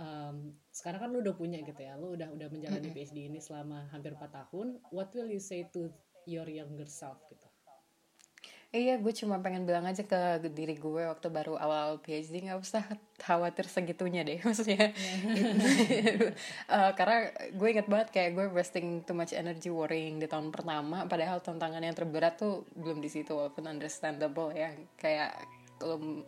um, 0.00 0.56
sekarang 0.72 1.08
kan 1.08 1.10
lo 1.12 1.20
udah 1.20 1.36
punya 1.36 1.60
gitu 1.60 1.80
ya 1.80 1.96
lo 1.96 2.16
udah 2.16 2.32
udah 2.32 2.48
menjalani. 2.48 2.88
PhD 2.92 3.28
ini 3.28 3.40
selama 3.40 3.88
hampir 3.92 4.16
4 4.16 4.28
tahun 4.32 4.80
what 4.92 5.12
will 5.12 5.28
you 5.28 5.40
say 5.40 5.68
to 5.72 5.92
your 6.24 6.48
younger 6.48 6.88
self 6.88 7.20
gitu 7.28 7.51
Iya, 8.72 8.96
gue 8.96 9.12
cuma 9.12 9.36
pengen 9.44 9.68
bilang 9.68 9.84
aja 9.84 10.00
ke 10.00 10.48
diri 10.48 10.80
gue 10.80 11.04
waktu 11.04 11.28
baru 11.28 11.60
awal 11.60 12.00
PhD 12.00 12.48
nggak 12.48 12.56
usah 12.56 12.80
khawatir 13.20 13.68
segitunya 13.68 14.24
deh, 14.24 14.40
maksudnya. 14.48 14.96
uh, 16.72 16.96
karena 16.96 17.36
gue 17.52 17.68
inget 17.68 17.84
banget 17.84 18.08
kayak 18.16 18.32
gue 18.32 18.48
wasting 18.48 19.04
too 19.04 19.12
much 19.12 19.36
energy 19.36 19.68
worrying 19.68 20.16
di 20.16 20.24
tahun 20.24 20.48
pertama, 20.48 21.04
padahal 21.04 21.44
tantangan 21.44 21.84
yang 21.84 21.92
terberat 21.92 22.40
tuh 22.40 22.64
belum 22.72 23.04
di 23.04 23.12
situ, 23.12 23.36
walaupun 23.36 23.68
understandable 23.68 24.48
ya. 24.56 24.72
Kayak 24.96 25.36
lo 25.84 26.24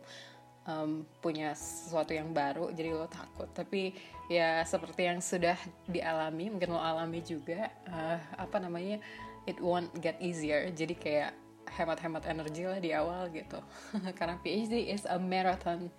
um, 0.69 1.01
punya 1.25 1.57
sesuatu 1.57 2.13
yang 2.13 2.29
baru, 2.29 2.69
jadi 2.77 2.93
lo 2.93 3.09
takut. 3.09 3.49
Tapi 3.57 3.89
ya 4.29 4.61
seperti 4.61 5.09
yang 5.09 5.17
sudah 5.17 5.57
dialami, 5.89 6.53
mungkin 6.53 6.77
lo 6.77 6.81
alami 6.81 7.25
juga, 7.25 7.73
uh, 7.89 8.21
apa 8.37 8.61
namanya, 8.61 9.01
it 9.49 9.57
won't 9.57 9.89
get 9.97 10.13
easier. 10.21 10.69
Jadi 10.69 10.93
kayak 10.93 11.44
hemat-hemat 11.69 12.23
energi 12.29 12.63
lah 12.65 12.79
di 12.79 12.91
awal 12.93 13.29
gitu 13.33 13.59
karena 14.19 14.37
PhD 14.41 14.93
is 14.93 15.03
a 15.09 15.17
marathon 15.17 15.89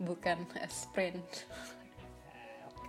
bukan 0.00 0.44
a 0.58 0.68
sprint 0.68 1.46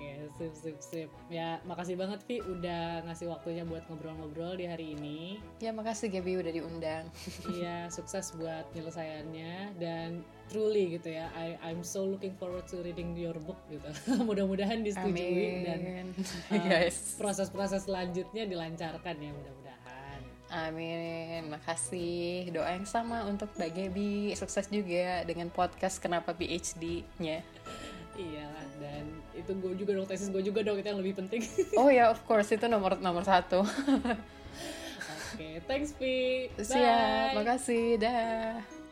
Oke, 0.03 0.28
sip 0.36 0.53
sip 0.57 0.78
sip. 0.82 1.09
Ya, 1.32 1.63
makasih 1.63 1.95
banget 1.95 2.26
Vi 2.28 2.43
udah 2.43 3.05
ngasih 3.07 3.30
waktunya 3.30 3.63
buat 3.63 3.86
ngobrol-ngobrol 3.88 4.57
di 4.59 4.65
hari 4.67 4.97
ini. 4.97 5.38
Ya, 5.63 5.71
makasih 5.71 6.11
Gaby 6.11 6.43
udah 6.43 6.51
diundang. 6.51 7.05
Iya, 7.53 7.88
sukses 7.88 8.34
buat 8.36 8.67
penyelesaiannya 8.74 9.78
dan 9.78 10.26
truly 10.51 10.99
gitu 10.99 11.13
ya. 11.13 11.30
I 11.38 11.55
I'm 11.61 11.86
so 11.86 12.03
looking 12.03 12.36
forward 12.36 12.65
to 12.74 12.82
reading 12.82 13.15
your 13.15 13.38
book 13.38 13.61
gitu. 13.71 13.86
Mudah-mudahan 14.28 14.82
disetujui 14.84 15.63
Amin. 15.63 15.63
dan 15.63 15.80
uh, 16.51 16.65
yes. 16.67 17.15
proses-proses 17.15 17.86
selanjutnya 17.86 18.43
dilancarkan 18.49 19.15
ya 19.21 19.32
mudah-mudahan. 19.32 19.62
Amin, 20.54 21.49
makasih. 21.49 22.54
Doa 22.54 22.78
yang 22.78 22.86
sama 22.86 23.26
untuk 23.26 23.49
Mbak 23.58 23.72
Gaby. 23.74 24.38
Sukses 24.38 24.70
juga 24.70 25.26
dengan 25.26 25.49
podcast 25.49 25.97
Kenapa 25.97 26.38
PhD-nya. 26.38 27.41
Iya, 28.14 28.49
dan 28.78 29.10
itu 29.34 29.49
gue 29.58 29.74
juga 29.74 29.97
dong, 29.97 30.06
tesis 30.06 30.30
gue 30.30 30.45
juga 30.45 30.62
dong, 30.62 30.78
itu 30.78 30.86
yang 30.86 31.01
lebih 31.01 31.18
penting. 31.26 31.41
oh 31.82 31.89
ya, 31.89 32.14
of 32.14 32.22
course, 32.30 32.54
itu 32.54 32.70
nomor 32.70 33.01
nomor 33.01 33.26
satu. 33.26 33.66
Oke, 33.66 34.22
okay, 35.34 35.54
thanks, 35.66 35.97
Vi. 35.97 36.54
Siap, 36.62 37.34
makasih. 37.34 37.97
Dah. 37.97 38.82